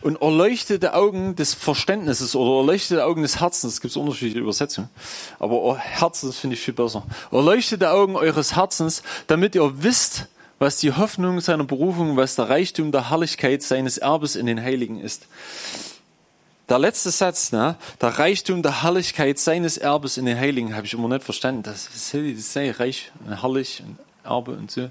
und 0.00 0.20
erleuchtete 0.22 0.94
Augen 0.94 1.34
des 1.36 1.54
Verständnisses 1.54 2.36
oder 2.36 2.60
erleuchtete 2.60 3.04
Augen 3.04 3.22
des 3.22 3.40
Herzens, 3.40 3.74
es 3.74 3.80
gibt 3.80 3.96
unterschiedliche 3.96 4.38
Übersetzungen, 4.38 4.88
aber 5.38 5.76
Herzens 5.76 6.38
finde 6.38 6.54
ich 6.54 6.60
viel 6.60 6.74
besser. 6.74 7.04
Erleuchtete 7.30 7.90
Augen 7.90 8.16
eures 8.16 8.54
Herzens, 8.54 9.02
damit 9.26 9.54
ihr 9.54 9.82
wisst, 9.82 10.26
was 10.58 10.78
die 10.78 10.92
Hoffnung 10.92 11.40
seiner 11.40 11.64
Berufung, 11.64 12.16
was 12.16 12.36
der 12.36 12.48
Reichtum 12.48 12.92
der 12.92 13.10
Herrlichkeit 13.10 13.62
seines 13.62 13.98
Erbes 13.98 14.36
in 14.36 14.46
den 14.46 14.60
Heiligen 14.60 15.00
ist. 15.00 15.26
Der 16.68 16.78
letzte 16.78 17.10
Satz, 17.10 17.52
ne? 17.52 17.76
der 18.00 18.10
Reichtum 18.10 18.62
der 18.62 18.82
Herrlichkeit 18.82 19.38
seines 19.38 19.78
Erbes 19.78 20.18
in 20.18 20.26
den 20.26 20.38
Heiligen, 20.38 20.76
habe 20.76 20.86
ich 20.86 20.92
immer 20.92 21.08
nicht 21.08 21.24
verstanden. 21.24 21.62
Das, 21.62 21.88
das 21.90 22.52
sein? 22.52 22.70
Reich 22.72 23.10
und 23.24 23.40
herrlich 23.40 23.82
und 23.86 23.98
Erbe 24.24 24.52
und 24.52 24.70
so. 24.70 24.90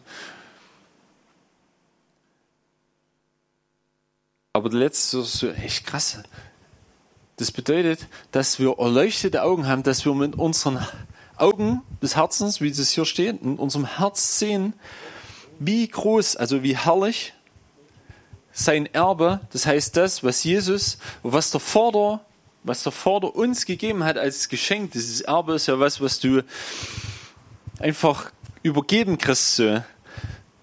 Aber 4.57 4.69
der 4.69 4.79
letzte 4.79 5.19
ist 5.19 5.33
so 5.33 5.51
echt 5.51 5.85
krass. 5.85 6.17
Das 7.35 7.51
bedeutet, 7.51 8.07
dass 8.31 8.57
wir 8.57 8.79
erleuchtete 8.79 9.43
Augen 9.43 9.67
haben, 9.67 9.83
dass 9.83 10.03
wir 10.03 10.15
mit 10.15 10.33
unseren 10.33 10.83
Augen 11.35 11.83
des 12.01 12.15
Herzens, 12.15 12.59
wie 12.59 12.69
es 12.69 12.89
hier 12.89 13.05
steht, 13.05 13.39
in 13.43 13.57
unserem 13.57 13.85
Herz 13.85 14.39
sehen, 14.39 14.73
wie 15.59 15.87
groß, 15.87 16.37
also 16.37 16.63
wie 16.63 16.75
herrlich 16.75 17.35
sein 18.51 18.87
Erbe, 18.87 19.41
das 19.53 19.67
heißt 19.67 19.95
das, 19.95 20.23
was 20.23 20.43
Jesus, 20.43 20.97
was 21.21 21.51
der 21.51 21.59
Vater, 21.59 22.25
was 22.63 22.81
der 22.81 22.91
Vater 22.91 23.35
uns 23.35 23.67
gegeben 23.67 24.03
hat 24.03 24.17
als 24.17 24.49
Geschenk, 24.49 24.93
dieses 24.93 25.21
Erbe 25.21 25.53
ist 25.53 25.67
ja 25.67 25.79
was, 25.79 26.01
was 26.01 26.19
du 26.19 26.41
einfach 27.77 28.31
übergeben 28.63 29.19
kriegst. 29.19 29.61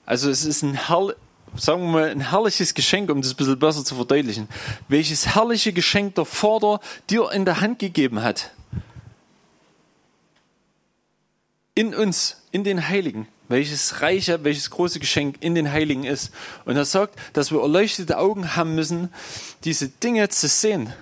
Also 0.05 0.31
es 0.31 0.45
ist 0.45 0.63
ein 0.63 0.75
herr, 0.75 1.15
sagen 1.57 1.83
wir 1.83 1.91
mal, 1.91 2.11
ein 2.11 2.31
herrliches 2.31 2.75
Geschenk, 2.75 3.11
um 3.11 3.23
das 3.23 3.33
ein 3.33 3.37
bisschen 3.37 3.59
besser 3.59 3.85
zu 3.85 3.95
verdeutlichen. 3.95 4.49
Welches 4.89 5.35
herrliche 5.35 5.73
Geschenk 5.73 6.15
der 6.15 6.25
Vater 6.25 6.81
dir 7.11 7.31
in 7.33 7.45
der 7.45 7.61
Hand 7.61 7.79
gegeben 7.79 8.23
hat. 8.23 8.51
In 11.75 11.95
uns, 11.95 12.43
in 12.53 12.65
den 12.65 12.89
Heiligen 12.89 13.27
welches 13.49 14.01
reiche, 14.01 14.43
welches 14.45 14.71
große 14.71 15.01
Geschenk 15.01 15.37
in 15.41 15.55
den 15.55 15.71
Heiligen 15.71 16.05
ist. 16.05 16.33
Und 16.65 16.77
er 16.77 16.85
sagt, 16.85 17.19
dass 17.33 17.51
wir 17.51 17.61
erleuchtete 17.61 18.19
Augen 18.19 18.57
haben 18.57 18.75
müssen, 18.75 19.13
diese 19.65 19.89
Dinge 19.89 20.29
zu 20.29 20.49
sehen. 20.49 20.93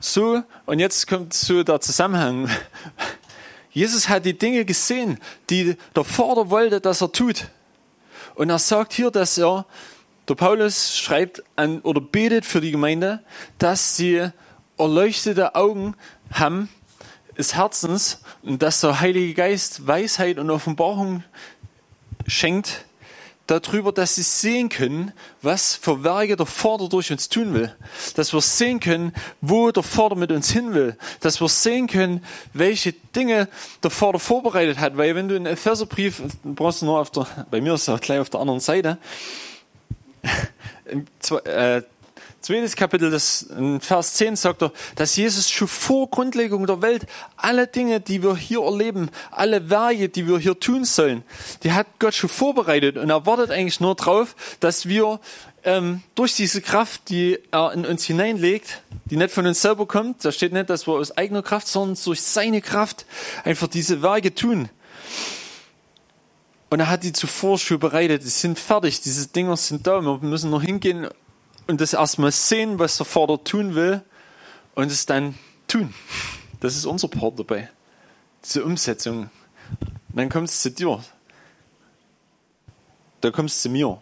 So, 0.00 0.42
und 0.66 0.78
jetzt 0.80 1.06
kommt 1.06 1.34
so 1.34 1.62
der 1.62 1.80
Zusammenhang. 1.80 2.48
Jesus 3.70 4.08
hat 4.08 4.24
die 4.24 4.38
Dinge 4.38 4.64
gesehen, 4.64 5.18
die 5.50 5.76
der 5.96 6.04
Vater 6.04 6.50
wollte, 6.50 6.80
dass 6.80 7.00
er 7.00 7.10
tut. 7.10 7.48
Und 8.34 8.50
er 8.50 8.58
sagt 8.58 8.92
hier, 8.92 9.10
dass 9.10 9.38
er, 9.38 9.66
der 10.28 10.34
Paulus 10.34 10.96
schreibt 10.96 11.42
an 11.56 11.80
oder 11.80 12.00
betet 12.00 12.44
für 12.44 12.60
die 12.60 12.70
Gemeinde, 12.70 13.20
dass 13.58 13.96
sie 13.96 14.28
erleuchtete 14.78 15.54
Augen 15.54 15.94
haben, 16.32 16.68
des 17.36 17.54
Herzens 17.54 18.20
und 18.42 18.62
dass 18.62 18.80
der 18.80 19.00
Heilige 19.00 19.34
Geist 19.34 19.86
Weisheit 19.86 20.38
und 20.38 20.50
Offenbarung 20.50 21.24
schenkt 22.26 22.84
darüber, 23.46 23.92
dass 23.92 24.14
sie 24.14 24.22
sehen 24.22 24.68
können, 24.68 25.12
was 25.42 25.74
für 25.74 26.02
Werke 26.02 26.36
der 26.36 26.46
Vater 26.46 26.88
durch 26.88 27.10
uns 27.12 27.28
tun 27.28 27.54
will. 27.54 27.74
Dass 28.14 28.32
wir 28.32 28.40
sehen 28.40 28.80
können, 28.80 29.12
wo 29.40 29.70
der 29.70 29.82
Vater 29.82 30.16
mit 30.16 30.32
uns 30.32 30.50
hin 30.50 30.74
will. 30.74 30.96
Dass 31.20 31.40
wir 31.40 31.48
sehen 31.48 31.86
können, 31.86 32.24
welche 32.52 32.92
Dinge 32.92 33.48
der 33.82 33.90
Vater 33.90 34.18
vorbereitet 34.18 34.78
hat. 34.78 34.96
Weil 34.96 35.14
wenn 35.14 35.28
du 35.28 35.36
einen 35.36 35.46
Epheserbrief, 35.46 36.22
brauchst 36.42 36.82
du 36.82 36.86
nur 36.86 37.00
auf 37.00 37.10
der, 37.10 37.26
bei 37.50 37.60
mir 37.60 37.74
ist 37.74 37.88
er 37.88 37.98
gleich 37.98 38.20
auf 38.20 38.30
der 38.30 38.40
anderen 38.40 38.60
Seite, 38.60 38.98
äh, 41.44 41.82
zweites 42.44 42.76
Kapitel, 42.76 43.10
das, 43.10 43.42
in 43.42 43.80
Vers 43.80 44.14
10 44.14 44.36
sagt 44.36 44.62
er, 44.62 44.72
dass 44.96 45.16
Jesus 45.16 45.50
schon 45.50 45.66
vor 45.66 46.10
Grundlegung 46.10 46.66
der 46.66 46.82
Welt 46.82 47.06
alle 47.36 47.66
Dinge, 47.66 48.00
die 48.00 48.22
wir 48.22 48.36
hier 48.36 48.60
erleben, 48.60 49.10
alle 49.30 49.70
Werke, 49.70 50.08
die 50.08 50.28
wir 50.28 50.38
hier 50.38 50.58
tun 50.60 50.84
sollen, 50.84 51.22
die 51.62 51.72
hat 51.72 51.86
Gott 51.98 52.14
schon 52.14 52.28
vorbereitet. 52.28 52.98
Und 52.98 53.10
er 53.10 53.26
wartet 53.26 53.50
eigentlich 53.50 53.80
nur 53.80 53.94
darauf, 53.94 54.36
dass 54.60 54.86
wir 54.86 55.20
ähm, 55.64 56.02
durch 56.14 56.36
diese 56.36 56.60
Kraft, 56.60 57.08
die 57.08 57.38
er 57.50 57.72
in 57.72 57.86
uns 57.86 58.04
hineinlegt, 58.04 58.82
die 59.06 59.16
nicht 59.16 59.32
von 59.32 59.46
uns 59.46 59.62
selber 59.62 59.86
kommt, 59.86 60.24
da 60.24 60.30
steht 60.30 60.52
nicht, 60.52 60.68
dass 60.68 60.86
wir 60.86 60.94
aus 60.94 61.16
eigener 61.16 61.42
Kraft, 61.42 61.66
sondern 61.66 61.98
durch 62.04 62.20
seine 62.20 62.60
Kraft 62.60 63.06
einfach 63.44 63.68
diese 63.68 64.02
Werke 64.02 64.34
tun. 64.34 64.68
Und 66.68 66.80
er 66.80 66.90
hat 66.90 67.04
die 67.04 67.12
zuvor 67.12 67.58
schon 67.58 67.78
bereitet, 67.78 68.22
die 68.24 68.28
sind 68.28 68.58
fertig, 68.58 69.00
diese 69.00 69.28
Dinger 69.28 69.56
sind 69.56 69.86
da, 69.86 70.02
wir 70.02 70.18
müssen 70.18 70.50
noch 70.50 70.62
hingehen 70.62 71.08
und 71.66 71.80
das 71.80 71.92
erstmal 71.92 72.32
sehen, 72.32 72.78
was 72.78 72.96
der 72.96 73.06
Vater 73.06 73.42
tun 73.42 73.74
will 73.74 74.02
und 74.74 74.90
es 74.90 75.06
dann 75.06 75.38
tun. 75.66 75.94
Das 76.60 76.76
ist 76.76 76.86
unser 76.86 77.08
Part 77.08 77.38
dabei. 77.38 77.70
Diese 78.44 78.64
Umsetzung. 78.64 79.30
Und 79.80 80.16
dann 80.16 80.28
kommt 80.28 80.48
es 80.48 80.60
zu 80.60 80.70
dir. 80.70 81.02
Da 83.20 83.30
kommt 83.30 83.50
es 83.50 83.62
zu 83.62 83.68
mir. 83.68 84.00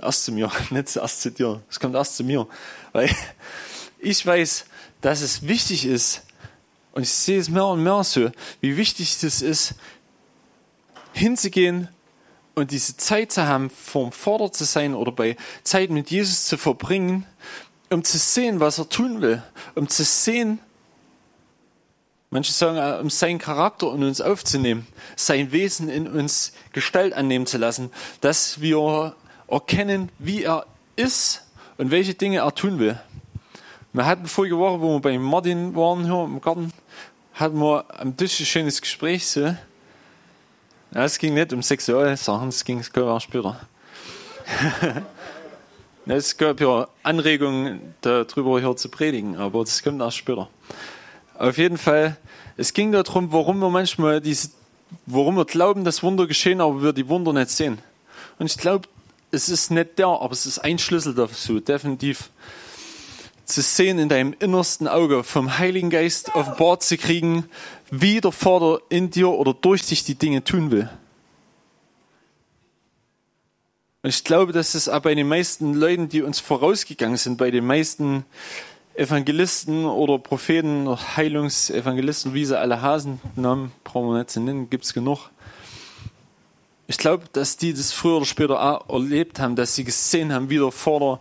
Erst 0.00 0.24
zu 0.24 0.32
mir, 0.32 0.50
nicht 0.70 0.88
zuerst 0.88 1.22
zu 1.22 1.30
dir. 1.30 1.62
Es 1.70 1.78
kommt 1.78 1.94
erst 1.94 2.16
zu 2.16 2.24
mir. 2.24 2.46
Weil 2.92 3.14
ich 3.98 4.24
weiß, 4.24 4.66
dass 5.00 5.20
es 5.20 5.46
wichtig 5.46 5.84
ist, 5.84 6.22
und 6.92 7.02
ich 7.02 7.10
sehe 7.10 7.38
es 7.38 7.48
mehr 7.48 7.66
und 7.66 7.82
mehr 7.82 8.02
so, 8.02 8.30
wie 8.60 8.76
wichtig 8.76 9.22
es 9.22 9.42
ist, 9.42 9.74
hinzugehen 11.12 11.88
und 12.58 12.70
diese 12.70 12.96
Zeit 12.96 13.32
zu 13.32 13.46
haben, 13.46 13.70
vorm 13.70 14.12
Vater 14.12 14.52
zu 14.52 14.64
sein 14.64 14.94
oder 14.94 15.12
bei 15.12 15.36
Zeit 15.62 15.90
mit 15.90 16.10
Jesus 16.10 16.44
zu 16.44 16.58
verbringen, 16.58 17.24
um 17.90 18.04
zu 18.04 18.18
sehen, 18.18 18.60
was 18.60 18.78
er 18.78 18.88
tun 18.88 19.20
will, 19.22 19.42
um 19.74 19.88
zu 19.88 20.04
sehen, 20.04 20.58
manche 22.30 22.52
sagen, 22.52 23.00
um 23.00 23.10
seinen 23.10 23.38
Charakter 23.38 23.94
in 23.94 24.02
uns 24.02 24.20
aufzunehmen, 24.20 24.86
sein 25.16 25.52
Wesen 25.52 25.88
in 25.88 26.06
uns 26.06 26.52
Gestalt 26.72 27.14
annehmen 27.14 27.46
zu 27.46 27.58
lassen, 27.58 27.90
dass 28.20 28.60
wir 28.60 29.14
erkennen, 29.46 30.10
wie 30.18 30.42
er 30.42 30.66
ist 30.96 31.44
und 31.78 31.90
welche 31.90 32.14
Dinge 32.14 32.38
er 32.38 32.54
tun 32.54 32.78
will. 32.78 33.00
Wir 33.92 34.04
hatten 34.04 34.26
vorige 34.26 34.58
Woche, 34.58 34.80
wo 34.80 34.96
wir 34.96 35.00
bei 35.00 35.18
Martin 35.18 35.74
waren 35.74 36.04
hier 36.04 36.24
im 36.24 36.40
Garten, 36.40 36.72
hatten 37.34 37.58
wir 37.58 37.84
am 38.00 38.16
Tisch 38.16 38.40
ein 38.40 38.46
schönes 38.46 38.82
Gespräch 38.82 39.26
so. 39.26 39.54
Ja, 40.94 41.04
es 41.04 41.18
ging 41.18 41.34
nicht 41.34 41.52
um 41.52 41.62
Sexualsachen, 41.62 42.48
es 42.48 42.64
ging 42.64 42.78
es 42.94 43.22
später. 43.22 43.60
es 46.06 46.36
gab 46.38 46.60
ja 46.60 46.88
Anregungen, 47.02 47.94
darüber 48.00 48.58
hier 48.58 48.74
zu 48.74 48.88
predigen, 48.88 49.36
aber 49.36 49.60
das 49.60 49.82
kommt 49.82 50.00
erst 50.00 50.16
später. 50.16 50.48
Auf 51.38 51.58
jeden 51.58 51.76
Fall, 51.76 52.16
es 52.56 52.72
ging 52.72 52.90
darum, 52.90 53.30
warum 53.32 53.58
wir 53.58 53.68
manchmal 53.68 54.22
diese, 54.22 54.48
warum 55.04 55.36
wir 55.36 55.44
glauben, 55.44 55.84
dass 55.84 56.02
Wunder 56.02 56.26
geschehen, 56.26 56.62
aber 56.62 56.82
wir 56.82 56.94
die 56.94 57.08
Wunder 57.08 57.34
nicht 57.34 57.50
sehen. 57.50 57.78
Und 58.38 58.46
ich 58.46 58.56
glaube, 58.56 58.88
es 59.30 59.50
ist 59.50 59.70
nicht 59.70 59.98
der, 59.98 60.06
aber 60.06 60.32
es 60.32 60.46
ist 60.46 60.60
ein 60.60 60.78
Schlüssel 60.78 61.14
dazu, 61.14 61.60
definitiv. 61.60 62.30
Zu 63.44 63.60
sehen 63.60 63.98
in 63.98 64.08
deinem 64.08 64.34
innersten 64.38 64.88
Auge, 64.88 65.22
vom 65.22 65.58
Heiligen 65.58 65.90
Geist 65.90 66.34
offenbart 66.34 66.82
zu 66.82 66.96
kriegen, 66.96 67.44
wie 67.90 68.20
der 68.20 68.32
Vater 68.32 68.80
in 68.88 69.10
dir 69.10 69.30
oder 69.30 69.54
durch 69.54 69.86
dich 69.86 70.04
die 70.04 70.14
Dinge 70.14 70.44
tun 70.44 70.70
will. 70.70 70.88
Und 74.02 74.10
ich 74.10 74.24
glaube, 74.24 74.52
dass 74.52 74.74
es 74.74 74.88
auch 74.88 75.00
bei 75.00 75.14
den 75.14 75.28
meisten 75.28 75.74
Leuten, 75.74 76.08
die 76.08 76.22
uns 76.22 76.38
vorausgegangen 76.38 77.16
sind, 77.16 77.36
bei 77.36 77.50
den 77.50 77.66
meisten 77.66 78.24
Evangelisten 78.94 79.86
oder 79.86 80.18
Propheten 80.18 80.86
oder 80.86 81.16
Heilungsevangelisten, 81.16 82.34
wie 82.34 82.44
sie 82.44 82.58
alle 82.58 82.82
Hasen 82.82 83.20
Namen 83.36 83.72
brauchen 83.84 84.08
wir 84.08 84.18
nicht 84.18 84.30
zu 84.30 84.40
nennen, 84.40 84.70
gibt 84.70 84.84
es 84.84 84.94
genug. 84.94 85.30
Ich 86.86 86.98
glaube, 86.98 87.24
dass 87.32 87.56
die 87.56 87.74
das 87.74 87.92
früher 87.92 88.16
oder 88.16 88.24
später 88.24 88.60
auch 88.60 88.88
erlebt 88.88 89.40
haben, 89.40 89.56
dass 89.56 89.74
sie 89.74 89.84
gesehen 89.84 90.32
haben, 90.32 90.48
wie 90.48 90.58
der 90.58 90.72
Vater, 90.72 91.20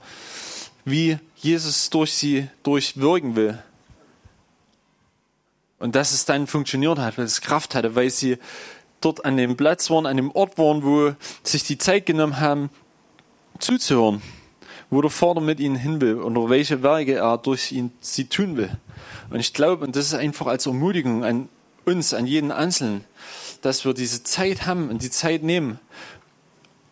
wie 0.85 1.19
Jesus 1.35 1.89
durch 1.89 2.13
sie 2.13 2.47
durchwirken 2.63 3.35
will. 3.35 3.61
Und 5.79 5.95
dass 5.95 6.11
es 6.11 6.25
dann 6.25 6.47
funktioniert 6.47 6.97
hat, 6.97 7.17
weil 7.17 7.25
es 7.25 7.41
Kraft 7.41 7.75
hatte, 7.75 7.95
weil 7.95 8.09
sie 8.09 8.37
dort 9.01 9.25
an 9.25 9.37
dem 9.37 9.55
Platz 9.55 9.89
waren, 9.89 10.05
an 10.05 10.17
dem 10.17 10.31
Ort 10.31 10.57
waren, 10.57 10.83
wo 10.83 11.13
sich 11.43 11.63
die 11.63 11.77
Zeit 11.77 12.05
genommen 12.05 12.39
haben, 12.39 12.69
zuzuhören, 13.59 14.21
wo 14.89 15.01
der 15.01 15.11
Vater 15.11 15.41
mit 15.41 15.59
ihnen 15.59 15.75
hin 15.75 16.01
will 16.01 16.15
und 16.15 16.49
welche 16.49 16.81
Werke 16.81 17.15
er 17.15 17.37
durch 17.37 17.71
ihn 17.71 17.91
sie 18.01 18.25
tun 18.25 18.57
will. 18.57 18.71
Und 19.29 19.39
ich 19.39 19.53
glaube, 19.53 19.85
und 19.85 19.95
das 19.95 20.07
ist 20.07 20.13
einfach 20.13 20.47
als 20.47 20.65
Ermutigung 20.65 21.23
an 21.23 21.49
uns, 21.85 22.13
an 22.13 22.25
jeden 22.25 22.51
Einzelnen, 22.51 23.03
dass 23.61 23.85
wir 23.85 23.93
diese 23.93 24.23
Zeit 24.23 24.65
haben 24.65 24.89
und 24.89 25.03
die 25.03 25.09
Zeit 25.09 25.43
nehmen. 25.43 25.79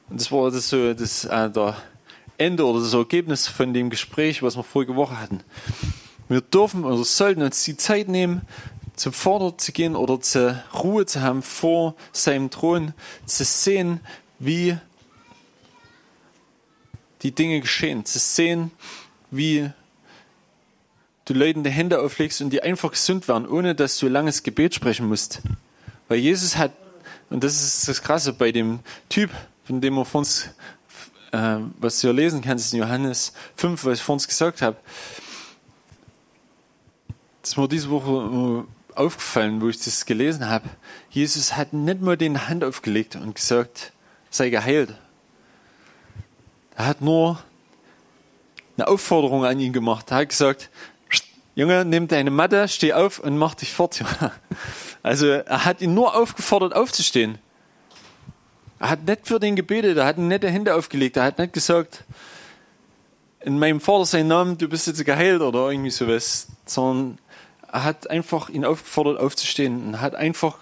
Und 0.09 0.21
das 0.21 0.31
war 0.31 0.51
das 0.51 0.69
so 0.69 0.93
das 0.93 1.25
äh, 1.25 1.49
der 1.49 1.75
Ende 2.37 2.65
oder 2.65 2.81
das 2.81 2.93
Ergebnis 2.93 3.47
von 3.47 3.73
dem 3.73 3.89
Gespräch, 3.89 4.43
was 4.43 4.57
wir 4.57 4.63
vorige 4.63 4.95
Woche 4.95 5.19
hatten. 5.19 5.41
Wir 6.27 6.41
dürfen 6.41 6.83
oder 6.85 7.03
sollten 7.03 7.41
uns 7.41 7.63
die 7.63 7.77
Zeit 7.77 8.07
nehmen, 8.07 8.41
zum 8.95 9.13
Vater 9.13 9.57
zu 9.57 9.71
gehen 9.71 9.95
oder 9.95 10.19
zur 10.21 10.63
Ruhe 10.73 11.05
zu 11.05 11.21
haben 11.21 11.41
vor 11.41 11.95
seinem 12.11 12.49
Thron, 12.49 12.93
zu 13.25 13.43
sehen, 13.43 13.99
wie 14.39 14.77
die 17.21 17.33
Dinge 17.33 17.59
geschehen, 17.59 18.05
zu 18.05 18.19
sehen, 18.19 18.71
wie 19.31 19.71
du 21.25 21.33
Leuten 21.33 21.63
die 21.63 21.71
Hände 21.71 21.99
auflegst 21.99 22.41
und 22.41 22.51
die 22.51 22.61
einfach 22.61 22.91
gesund 22.91 23.27
werden, 23.27 23.47
ohne 23.47 23.75
dass 23.75 23.97
du 23.97 24.07
langes 24.07 24.43
Gebet 24.43 24.75
sprechen 24.75 25.07
musst. 25.07 25.41
Weil 26.07 26.19
Jesus 26.19 26.55
hat, 26.55 26.71
und 27.29 27.43
das 27.43 27.61
ist 27.61 27.87
das 27.87 28.01
Krasse 28.01 28.31
bei 28.33 28.51
dem 28.51 28.79
Typ, 29.09 29.31
von 29.65 29.81
dem 29.81 29.95
wir 29.95 30.05
vor 30.05 30.19
uns, 30.19 30.49
äh, 31.31 31.57
was 31.79 31.99
du 31.99 32.11
lesen 32.11 32.41
kannst 32.41 32.73
in 32.73 32.79
Johannes 32.79 33.33
5, 33.55 33.83
was 33.85 33.97
ich 33.97 34.03
vor 34.03 34.13
uns 34.13 34.27
gesagt 34.27 34.61
habe, 34.61 34.77
das 37.41 37.51
ist 37.51 37.57
mir 37.57 37.67
diese 37.67 37.89
Woche 37.89 38.65
aufgefallen, 38.97 39.61
wo 39.61 39.69
ich 39.69 39.79
das 39.79 40.05
gelesen 40.05 40.49
habe. 40.49 40.69
Jesus 41.09 41.55
hat 41.55 41.73
nicht 41.73 42.01
mal 42.01 42.17
den 42.17 42.47
Hand 42.47 42.63
aufgelegt 42.63 43.15
und 43.15 43.35
gesagt, 43.35 43.93
sei 44.29 44.49
geheilt. 44.49 44.93
Er 46.75 46.87
hat 46.87 47.01
nur 47.01 47.39
eine 48.77 48.87
Aufforderung 48.87 49.45
an 49.45 49.59
ihn 49.59 49.73
gemacht. 49.73 50.11
Er 50.11 50.17
hat 50.17 50.29
gesagt, 50.29 50.69
Junge, 51.55 51.85
nimm 51.85 52.09
deine 52.09 52.31
Matte, 52.31 52.67
steh 52.67 52.91
auf 52.91 53.19
und 53.19 53.37
mach 53.37 53.55
dich 53.55 53.73
fort. 53.73 54.03
Also 55.03 55.27
er 55.27 55.65
hat 55.65 55.81
ihn 55.81 55.93
nur 55.93 56.15
aufgefordert, 56.15 56.75
aufzustehen. 56.75 57.37
Er 58.79 58.89
hat 58.89 59.03
nicht 59.05 59.27
für 59.27 59.39
den 59.39 59.55
gebetet, 59.55 59.97
er 59.97 60.05
hat 60.07 60.17
ihm 60.17 60.27
nicht 60.27 60.41
die 60.41 60.49
Hände 60.49 60.73
aufgelegt, 60.73 61.15
er 61.17 61.25
hat 61.25 61.37
nicht 61.37 61.53
gesagt, 61.53 62.03
in 63.41 63.59
meinem 63.59 63.79
Vater 63.79 64.05
sein 64.05 64.27
Namen, 64.27 64.57
du 64.57 64.67
bist 64.67 64.87
jetzt 64.87 65.05
geheilt 65.05 65.41
oder 65.41 65.69
irgendwie 65.69 65.91
sowas, 65.91 66.47
sondern 66.65 67.19
er 67.75 67.83
hat 67.83 68.09
einfach 68.09 68.47
ihn 68.47 68.63
aufgefordert, 68.63 69.19
aufzustehen 69.19 69.87
und 69.87 70.01
hat 70.01 70.15
einfach 70.15 70.59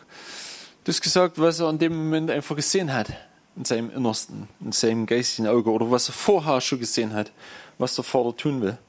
das 0.83 0.99
gesagt, 0.99 1.37
was 1.37 1.59
er 1.59 1.69
in 1.69 1.77
dem 1.77 1.95
Moment 1.95 2.31
einfach 2.31 2.55
gesehen 2.55 2.91
hat, 2.91 3.13
in 3.55 3.65
seinem 3.65 3.91
Innersten, 3.91 4.47
in 4.59 4.71
seinem 4.71 5.05
geistigen 5.05 5.47
Auge 5.47 5.69
oder 5.69 5.91
was 5.91 6.09
er 6.09 6.13
vorher 6.13 6.59
schon 6.59 6.79
gesehen 6.79 7.13
hat, 7.13 7.31
was 7.77 7.93
der 7.93 8.03
Vater 8.03 8.35
tun 8.35 8.61
will. 8.61 8.79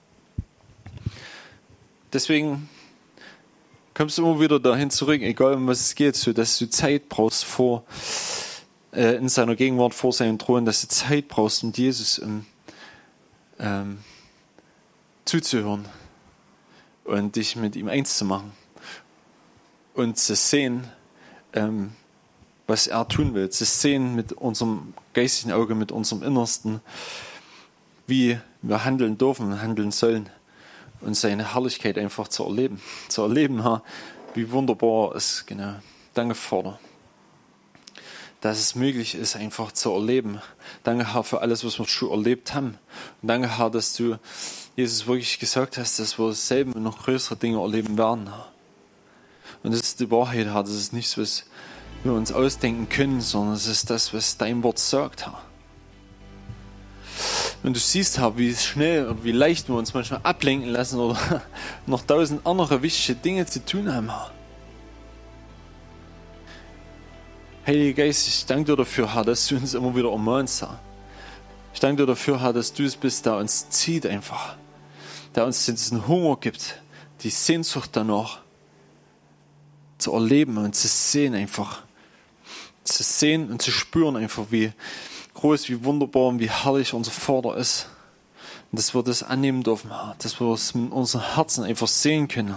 Deswegen 2.15 2.71
kommst 3.93 4.17
du 4.17 4.23
immer 4.25 4.41
wieder 4.41 4.59
dahin 4.59 4.89
zurück, 4.89 5.21
egal 5.21 5.55
um 5.55 5.67
was 5.67 5.81
es 5.81 5.95
geht, 5.95 6.17
so 6.17 6.33
dass 6.33 6.59
du 6.59 6.71
Zeit 6.71 7.11
brauchst 7.11 7.45
vor 7.45 7.85
äh, 8.93 9.17
in 9.17 9.29
seiner 9.29 9.55
Gegenwart 9.55 9.93
vor 9.93 10.15
seinem 10.15 10.39
Thron, 10.39 10.65
dass 10.65 10.81
du 10.81 10.89
Zeit 10.89 11.29
brauchst, 11.29 11.63
um 11.63 11.73
Jesus 11.73 12.23
ähm, 13.59 13.99
zuzuhören 15.27 15.85
und 17.05 17.37
dich 17.37 17.57
mit 17.57 17.77
ihm 17.77 17.89
eins 17.89 18.19
zu 18.19 18.25
machen 18.25 18.53
und 19.95 20.19
zu 20.19 20.35
sehen, 20.35 20.89
ähm, 21.53 21.93
was 22.67 22.87
er 22.87 23.07
tun 23.09 23.35
will, 23.35 23.51
zu 23.51 23.65
sehen 23.65 24.15
mit 24.15 24.33
unserem 24.33 24.95
geistigen 25.13 25.53
Auge, 25.53 25.75
mit 25.75 25.93
unserem 25.93 26.23
Innersten, 26.23 26.81
wie 28.07 28.39
wir 28.63 28.85
handeln 28.85 29.19
dürfen, 29.19 29.61
handeln 29.61 29.93
sollen 29.93 30.29
und 31.01 31.15
seine 31.15 31.55
Herrlichkeit 31.55 31.99
einfach 31.99 32.29
zu 32.29 32.45
erleben, 32.45 32.81
zu 33.09 33.23
erleben, 33.23 33.63
wie 34.35 34.51
wunderbar 34.51 35.15
es 35.15 35.45
genau. 35.47 35.75
Danke, 36.15 36.35
Vater, 36.35 36.79
dass 38.41 38.59
es 38.59 38.75
möglich 38.75 39.15
ist, 39.15 39.37
einfach 39.37 39.73
zu 39.73 39.93
erleben. 39.93 40.41
Danke, 40.83 41.13
Herr, 41.13 41.25
für 41.25 41.41
alles, 41.41 41.65
was 41.65 41.79
wir 41.79 41.87
schon 41.87 42.11
erlebt 42.11 42.55
haben. 42.55 42.79
Und 43.23 43.29
danke, 43.29 43.59
Herr, 43.59 43.71
dass 43.71 43.95
du 43.95 44.19
Jesus 44.77 45.07
wirklich 45.07 45.39
gesagt 45.39 45.79
hast, 45.79 46.01
dass 46.01 46.19
wir 46.19 46.33
selben 46.33 46.73
und 46.73 46.83
noch 46.83 47.05
größere 47.05 47.37
Dinge 47.37 47.61
erleben 47.61 47.97
werden. 47.97 48.29
Und 49.63 49.73
das 49.73 49.81
ist 49.81 50.01
die 50.01 50.11
Wahrheit, 50.11 50.47
Herr. 50.47 50.63
Das 50.65 50.73
ist 50.73 50.93
nichts, 50.93 51.17
was 51.17 51.45
wir 52.03 52.13
uns 52.13 52.33
ausdenken 52.33 52.89
können, 52.89 53.21
sondern 53.21 53.55
es 53.55 53.69
ist 53.69 53.89
das, 53.89 54.13
was 54.13 54.37
dein 54.37 54.65
Wort 54.65 54.81
sagt, 54.81 55.27
Herr. 55.27 55.41
Und 57.63 57.77
du 57.77 57.81
siehst, 57.81 58.19
Herr, 58.19 58.37
wie 58.37 58.53
schnell 58.57 59.07
und 59.07 59.23
wie 59.23 59.31
leicht 59.31 59.69
wir 59.69 59.77
uns 59.77 59.95
manchmal 59.95 60.21
ablenken 60.25 60.69
lassen 60.69 60.99
oder 60.99 61.43
noch 61.87 62.03
tausend 62.03 62.45
andere 62.45 62.83
wichtige 62.83 63.17
Dinge 63.17 63.47
zu 63.47 63.65
tun 63.65 63.95
haben, 63.95 64.11
Herr. 64.11 64.33
Heiliger 67.65 68.03
Geist, 68.05 68.27
ich 68.27 68.45
danke 68.45 68.73
dir 68.73 68.77
dafür, 68.77 69.15
Herr, 69.15 69.25
dass 69.25 69.47
du 69.47 69.55
uns 69.55 69.73
immer 69.73 69.95
wieder 69.95 70.11
ermahnst, 70.11 70.63
Herr. 70.63 70.81
Ich 71.73 71.81
danke 71.81 72.03
dir 72.03 72.07
dafür, 72.07 72.41
Herr, 72.41 72.53
dass 72.53 72.73
du 72.73 72.83
es 72.83 72.97
bist, 72.97 73.25
der 73.25 73.37
uns 73.37 73.71
zieht 73.71 74.05
einfach 74.05 74.57
der 75.35 75.47
uns 75.47 75.65
diesen 75.65 76.07
Hunger 76.07 76.37
gibt, 76.37 76.81
die 77.23 77.31
Sehnsucht 77.31 77.91
danach 77.93 78.41
zu 79.99 80.13
erleben 80.13 80.59
und 80.59 80.75
zu 80.75 80.89
sehen 80.89 81.35
einfach. 81.35 81.83
Zu 82.85 83.03
sehen 83.03 83.51
und 83.51 83.63
zu 83.63 83.71
spüren 83.71 84.17
einfach, 84.17 84.47
wie 84.51 84.73
groß, 85.35 85.69
wie 85.69 85.85
wunderbar 85.85 86.27
und 86.27 86.39
wie 86.39 86.51
herrlich 86.51 86.93
unser 86.93 87.11
Vater 87.11 87.57
ist. 87.57 87.89
Und 88.71 88.79
dass 88.79 88.95
wir 88.95 89.03
das 89.03 89.23
annehmen 89.23 89.63
dürfen, 89.63 89.91
dass 90.19 90.41
wir 90.41 90.53
es 90.53 90.75
mit 90.75 90.93
unserem 90.93 91.35
Herzen 91.35 91.65
einfach 91.65 91.89
sehen 91.89 92.29
können, 92.29 92.55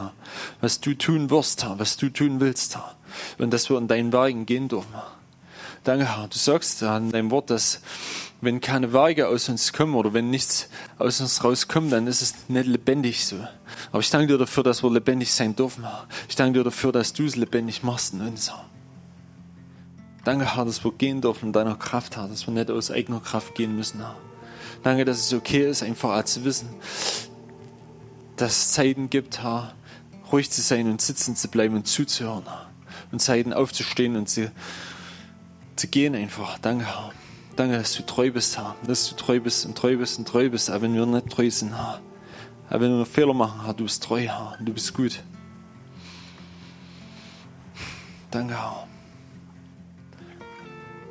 was 0.62 0.82
du 0.82 0.94
tun 0.96 1.30
wirst, 1.30 1.66
was 1.78 1.96
du 1.96 2.10
tun 2.10 2.40
willst, 2.40 2.78
und 3.38 3.54
dass 3.54 3.70
wir 3.70 3.78
in 3.78 3.88
deinen 3.88 4.12
Wagen 4.12 4.46
gehen 4.46 4.68
dürfen. 4.68 4.94
Danke, 5.84 6.18
Herr. 6.18 6.28
Du 6.28 6.38
sagst 6.38 6.82
in 6.82 7.12
deinem 7.12 7.32
Wort, 7.32 7.50
dass 7.50 7.82
wenn 8.40 8.62
keine 8.62 8.94
Werke 8.94 9.28
aus 9.28 9.50
uns 9.50 9.74
kommen 9.74 9.96
oder 9.96 10.14
wenn 10.14 10.30
nichts 10.30 10.70
aus 11.00 11.20
uns 11.22 11.44
rauskommt, 11.44 11.92
dann 11.92 12.06
ist 12.06 12.22
es 12.22 12.50
nicht 12.50 12.68
lebendig 12.68 13.26
so. 13.26 13.38
Aber 13.92 14.00
ich 14.00 14.10
danke 14.10 14.28
dir 14.28 14.38
dafür, 14.38 14.64
dass 14.64 14.84
wir 14.84 14.92
lebendig 14.92 15.34
sein 15.34 15.56
dürfen, 15.56 15.84
Herr. 15.84 16.08
Ich 16.30 16.36
danke 16.36 16.60
dir 16.60 16.64
dafür, 16.64 16.92
dass 16.92 17.14
du 17.14 17.26
es 17.26 17.36
lebendig 17.36 17.84
machst 17.84 18.14
in 18.14 18.22
uns, 18.22 18.50
Herr. 18.50 18.66
Danke, 20.24 20.56
Herr, 20.56 20.66
dass 20.66 20.84
wir 20.84 20.92
gehen 20.92 21.22
dürfen 21.22 21.48
in 21.48 21.54
deiner 21.54 21.76
Kraft, 21.76 22.18
Herr, 22.18 22.28
dass 22.28 22.46
wir 22.46 22.54
nicht 22.54 22.70
aus 22.70 22.92
eigener 22.92 23.22
Kraft 23.22 23.56
gehen 23.56 23.76
müssen, 23.76 24.02
Herr. 24.02 24.16
Danke, 24.84 25.04
dass 25.04 25.18
es 25.18 25.34
okay 25.34 25.68
ist, 25.68 25.82
einfach 25.82 26.24
zu 26.26 26.44
wissen, 26.44 26.70
dass 28.36 28.52
es 28.52 28.72
Zeiten 28.74 29.10
gibt, 29.10 29.42
Herr, 29.42 29.74
ruhig 30.32 30.52
zu 30.52 30.62
sein 30.62 30.90
und 30.90 31.02
sitzen 31.02 31.36
zu 31.36 31.48
bleiben 31.48 31.76
und 31.76 31.88
zuzuhören, 31.88 32.44
Herr. 32.46 32.68
Und 33.12 33.20
Zeiten 33.20 33.54
aufzustehen 33.54 34.16
und 34.16 34.30
zu, 34.30 34.52
zu 35.76 35.88
gehen 35.88 36.14
einfach. 36.14 36.60
Danke, 36.60 36.86
Herr. 36.86 37.12
Danke, 37.58 37.76
dass 37.80 37.96
du 37.96 38.04
treu 38.04 38.30
bist, 38.30 38.56
Herr. 38.56 38.76
Dass 38.86 39.10
du 39.10 39.16
treu 39.16 39.40
bist 39.40 39.66
und 39.66 39.76
treu 39.76 39.98
bist 39.98 40.20
und 40.20 40.28
treu 40.28 40.48
bist, 40.48 40.70
auch 40.70 40.80
wenn 40.82 40.94
wir 40.94 41.08
nicht 41.08 41.30
treu 41.30 41.50
sind, 41.50 41.76
Herr. 41.76 42.00
Auch 42.70 42.80
wenn 42.80 42.96
wir 42.96 43.06
Fehler 43.06 43.34
machen, 43.34 43.66
Herr, 43.66 43.74
du 43.74 43.86
bist 43.86 44.04
treu, 44.04 44.22
Herr. 44.22 44.56
Du 44.60 44.74
bist 44.74 44.94
gut. 44.94 45.24
Danke, 48.30 48.54
Herr. 48.54 48.88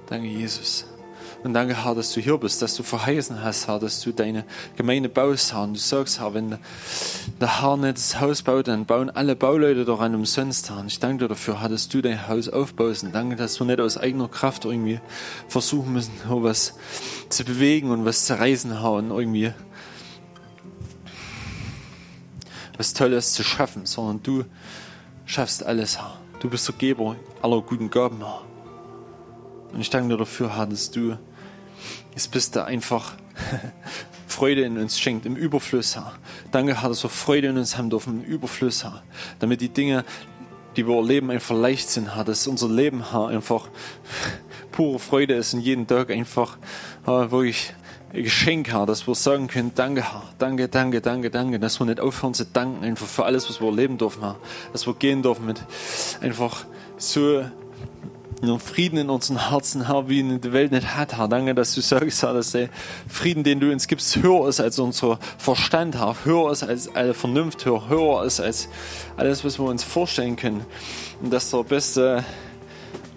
Danke, 0.07 0.29
Jesus. 0.29 0.87
Und 1.47 1.55
danke, 1.55 1.85
Herr, 1.85 1.95
dass 1.95 2.13
du 2.13 2.21
hier 2.21 2.37
bist, 2.39 2.61
dass 2.61 2.75
du 2.75 2.83
verheißen 2.83 3.41
hast, 3.41 3.69
Herr, 3.69 3.79
dass 3.79 4.01
du 4.01 4.11
deine 4.11 4.45
Gemeinde 4.77 5.09
baust, 5.09 5.53
Herr. 5.53 5.63
Und 5.63 5.75
du 5.75 5.79
sagst, 5.79 6.19
Herr, 6.19 6.35
wenn 6.35 6.59
der 7.41 7.63
Herr 7.63 7.77
nicht 7.77 7.99
das 7.99 8.21
Haus 8.21 8.43
baut, 8.43 8.67
dann 8.67 8.85
bauen 8.85 9.11
alle 9.11 9.37
Bauleute 9.37 9.85
daran 9.85 10.17
umsonst, 10.17 10.71
Herr. 10.71 10.81
Und 10.81 10.89
ich 10.89 10.99
danke 10.99 11.19
dir 11.23 11.29
dafür, 11.29 11.61
Herr, 11.61 11.69
dass 11.69 11.89
du 11.89 12.03
dein 12.03 12.27
Haus 12.27 12.49
aufbaust. 12.49 13.05
Und 13.05 13.15
danke, 13.15 13.37
dass 13.37 13.61
wir 13.61 13.67
nicht 13.69 13.79
aus 13.79 13.97
eigener 13.97 14.27
Kraft 14.27 14.65
irgendwie 14.65 14.99
versuchen 15.47 15.93
müssen, 15.93 16.11
was 16.29 16.75
zu 17.29 17.45
bewegen 17.45 17.93
und 17.93 18.05
was 18.05 18.27
zu 18.27 18.37
reißen, 18.37 18.81
Herr, 18.81 18.95
und 18.95 19.13
irgendwie 19.13 19.53
was 22.77 22.93
Tolles 22.93 23.35
zu 23.35 23.45
schaffen, 23.45 23.87
sondern 23.87 24.21
du 24.25 24.45
schaffst 25.27 25.65
alles, 25.65 25.99
Herr. 25.99 26.19
Du 26.41 26.51
bist 26.51 26.67
der 26.67 26.75
Geber 26.75 27.15
aller 27.41 27.61
guten 27.61 27.89
Gaben, 27.89 28.19
Herr. 28.19 28.43
Und 29.73 29.81
ich 29.81 29.91
danke 29.91 30.09
dir 30.09 30.17
dafür, 30.17 30.57
Herr, 30.57 30.67
dass 30.67 30.91
du 30.91 31.17
es 32.17 32.27
bist, 32.27 32.57
der 32.57 32.65
einfach 32.65 33.15
Freude 34.27 34.63
in 34.63 34.79
uns 34.79 34.99
schenkt, 34.99 35.27
im 35.27 35.37
Überfluss, 35.37 35.95
Herr. 35.97 36.15
Danke, 36.51 36.81
Herr, 36.81 36.89
dass 36.89 37.05
wir 37.05 37.11
Freude 37.11 37.49
in 37.49 37.59
uns 37.59 37.77
haben 37.77 37.91
dürfen, 37.91 38.25
im 38.25 38.31
Überfluss, 38.31 38.83
Herr. 38.83 39.03
Damit 39.39 39.61
die 39.61 39.69
Dinge, 39.69 40.05
die 40.77 40.87
wir 40.87 40.97
erleben, 40.97 41.31
einfach 41.31 41.55
leicht 41.55 41.89
sind, 41.91 42.17
Herr. 42.17 42.25
Dass 42.25 42.47
unser 42.47 42.69
Leben, 42.69 43.13
Herr, 43.13 43.29
einfach 43.29 43.69
pure 44.73 44.99
Freude 44.99 45.35
ist 45.35 45.55
und 45.55 45.61
jeden 45.61 45.87
Tag 45.87 46.11
einfach 46.11 46.57
Herr, 47.05 47.31
wirklich 47.31 47.75
ein 48.15 48.23
Geschenk, 48.23 48.73
Herr, 48.73 48.87
dass 48.87 49.07
wir 49.07 49.15
sagen 49.15 49.47
können, 49.47 49.73
danke, 49.75 50.03
Herr, 50.03 50.23
danke, 50.39 50.69
danke, 50.69 51.03
danke, 51.03 51.31
danke, 51.31 51.59
dass 51.59 51.79
wir 51.81 51.85
nicht 51.85 52.01
aufhören 52.01 52.33
zu 52.33 52.47
danken, 52.47 52.83
einfach 52.83 53.07
für 53.07 53.27
alles, 53.27 53.49
was 53.51 53.61
wir 53.61 53.69
erleben 53.69 53.99
dürfen, 53.99 54.23
Herr. 54.23 54.37
Dass 54.73 54.87
wir 54.87 54.95
gehen 54.95 55.23
dürfen 55.23 55.45
mit 55.45 55.63
einfach 56.23 56.65
so 56.97 57.45
einen 58.43 58.61
Frieden 58.61 58.99
in 58.99 59.11
unseren 59.11 59.49
Herzen, 59.49 59.87
Herr, 59.87 60.09
wie 60.09 60.21
ihn 60.21 60.41
die 60.41 60.53
Welt 60.53 60.73
nicht 60.73 60.95
hat, 60.95 61.17
Herr. 61.17 61.29
Danke, 61.29 61.55
dass 61.55 61.75
du 61.75 61.81
sagst, 61.81 62.23
Herr, 62.23 62.35
dass 62.35 62.53
der 62.53 62.69
Frieden, 63.09 63.45
den 63.45 63.61
du 63.61 63.71
uns 63.73 63.89
gibst, 63.89 64.17
höher 64.17 64.49
ist 64.49 64.61
als 64.61 64.79
unser 64.79 65.19
Verstand, 65.39 65.97
Herr. 65.97 66.17
Höher 66.25 66.53
ist 66.53 66.63
als 66.63 66.95
alle 66.95 67.15
Vernunft, 67.15 67.65
höher, 67.65 67.89
höher 67.89 68.25
ist 68.25 68.41
als 68.41 68.69
alles, 69.17 69.45
was 69.45 69.59
wir 69.59 69.67
uns 69.67 69.83
vorstellen 69.83 70.37
können. 70.37 70.65
Und 71.23 71.33
dass 71.33 71.51
der 71.51 71.63
beste 71.65 72.25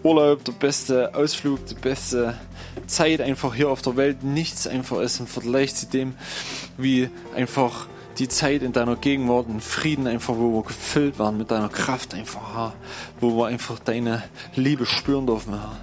Urlaub, 0.04 0.44
der 0.46 0.54
beste 0.54 1.14
Ausflug, 1.14 1.66
die 1.66 1.76
beste 1.76 2.38
Zeit 2.88 3.20
einfach 3.20 3.54
hier 3.54 3.70
auf 3.70 3.82
der 3.82 3.98
Welt 3.98 4.24
nichts 4.24 4.68
einfach 4.68 5.02
ist 5.02 5.20
im 5.20 5.28
Vergleich 5.28 5.76
zu 5.76 5.88
dem, 5.88 6.16
wie 6.78 7.10
einfach 7.36 7.88
die 8.20 8.28
Zeit 8.28 8.62
in 8.64 8.74
deiner 8.74 8.98
Gegenwart, 8.98 9.48
in 9.48 9.62
Frieden 9.62 10.06
einfach, 10.06 10.36
wo 10.36 10.54
wir 10.54 10.64
gefüllt 10.64 11.18
waren 11.20 11.38
mit 11.38 11.52
deiner 11.52 11.70
Kraft 11.70 12.14
einfach, 12.14 12.54
Herr, 12.54 12.74
wo 13.22 13.38
wir 13.38 13.48
einfach 13.48 13.80
deine 13.80 14.24
Liebe 14.56 14.86
spüren 14.86 15.26
dürfen, 15.26 15.54
Herr. 15.54 15.78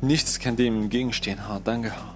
Nichts 0.00 0.40
kann 0.40 0.56
dem 0.56 0.82
entgegenstehen, 0.82 1.46
Herr. 1.46 1.60
Danke, 1.62 1.90
Herr. 1.90 2.14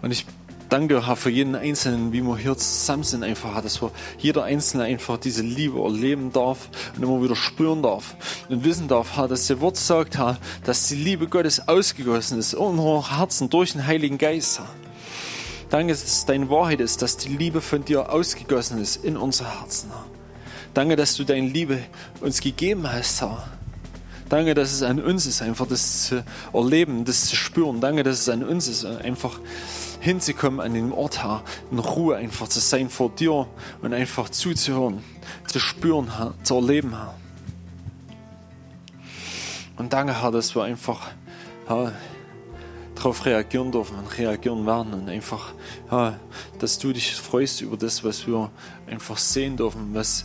Und 0.00 0.12
ich 0.12 0.24
danke, 0.70 1.06
Herr, 1.06 1.16
für 1.16 1.28
jeden 1.28 1.54
Einzelnen, 1.54 2.12
wie 2.12 2.22
wir 2.22 2.38
hier 2.38 2.56
zusammen 2.56 3.04
sind, 3.04 3.22
einfach, 3.22 3.54
Herr, 3.54 3.62
dass 3.62 3.82
wir 3.82 3.90
jeder 4.18 4.44
Einzelne 4.44 4.84
einfach 4.84 5.18
diese 5.18 5.42
Liebe 5.42 5.82
erleben 5.82 6.32
darf 6.32 6.70
und 6.96 7.02
immer 7.02 7.22
wieder 7.22 7.36
spüren 7.36 7.82
darf 7.82 8.16
und 8.48 8.64
wissen 8.64 8.88
darf, 8.88 9.14
Herr, 9.16 9.28
dass 9.28 9.46
der 9.46 9.60
Wort 9.60 9.76
sagt, 9.76 10.16
Herr, 10.16 10.38
dass 10.64 10.88
die 10.88 10.94
Liebe 10.94 11.26
Gottes 11.26 11.68
ausgegossen 11.68 12.38
ist 12.38 12.54
in 12.54 12.60
unsere 12.60 13.18
Herzen 13.18 13.50
durch 13.50 13.72
den 13.72 13.86
Heiligen 13.86 14.16
Geist, 14.16 14.60
Herr. 14.60 14.70
Danke, 15.72 15.94
dass 15.94 16.04
es 16.04 16.26
deine 16.26 16.50
Wahrheit 16.50 16.80
ist, 16.82 17.00
dass 17.00 17.16
die 17.16 17.30
Liebe 17.30 17.62
von 17.62 17.82
dir 17.82 18.12
ausgegossen 18.12 18.78
ist 18.78 19.02
in 19.02 19.16
unsere 19.16 19.58
Herzen. 19.58 19.90
Danke, 20.74 20.96
dass 20.96 21.16
du 21.16 21.24
deine 21.24 21.48
Liebe 21.48 21.78
uns 22.20 22.42
gegeben 22.42 22.92
hast, 22.92 23.22
Herr. 23.22 23.48
Danke, 24.28 24.52
dass 24.52 24.70
es 24.70 24.82
an 24.82 25.00
uns 25.00 25.24
ist, 25.24 25.40
einfach 25.40 25.66
das 25.66 26.08
zu 26.08 26.24
erleben, 26.52 27.06
das 27.06 27.24
zu 27.24 27.36
spüren. 27.36 27.80
Danke, 27.80 28.02
dass 28.02 28.20
es 28.20 28.28
an 28.28 28.44
uns 28.44 28.68
ist, 28.68 28.84
einfach 28.84 29.40
hinzukommen 30.00 30.60
an 30.60 30.74
den 30.74 30.92
Ort, 30.92 31.22
Herr, 31.22 31.42
in 31.70 31.78
Ruhe 31.78 32.16
einfach 32.16 32.48
zu 32.48 32.60
sein 32.60 32.90
vor 32.90 33.08
dir 33.08 33.46
und 33.80 33.94
einfach 33.94 34.28
zuzuhören, 34.28 35.02
zu 35.46 35.58
spüren, 35.58 36.18
Herr, 36.18 36.34
zu 36.42 36.56
erleben, 36.56 36.90
Herr. 36.90 37.14
Und 39.78 39.94
danke, 39.94 40.20
Herr, 40.20 40.32
dass 40.32 40.54
wir 40.54 40.64
einfach 40.64 41.12
Herr, 41.66 41.94
darauf 43.02 43.26
reagieren 43.26 43.72
dürfen 43.72 43.98
und 43.98 44.16
reagieren 44.16 44.64
werden 44.64 44.94
und 44.94 45.08
einfach, 45.08 45.54
ja, 45.90 46.20
dass 46.60 46.78
du 46.78 46.92
dich 46.92 47.16
freust 47.16 47.60
über 47.60 47.76
das, 47.76 48.04
was 48.04 48.28
wir 48.28 48.50
einfach 48.86 49.18
sehen 49.18 49.56
dürfen, 49.56 49.92
was 49.92 50.24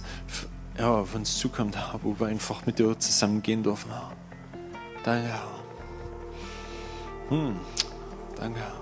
ja, 0.77 0.91
auf 0.91 1.15
uns 1.15 1.39
zukommt, 1.39 1.75
wo 2.03 2.19
wir 2.19 2.27
einfach 2.27 2.67
mit 2.67 2.77
dir 2.77 2.97
zusammen 2.99 3.41
gehen 3.41 3.63
dürfen. 3.63 3.91
Danke, 5.03 5.27
Herr. 5.27 5.41
Hm. 7.29 7.55
Danke, 8.35 8.59
Herr. 8.59 8.73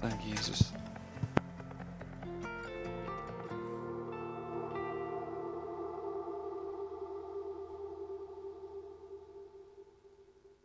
Danke, 0.00 0.28
Jesus. 0.28 0.63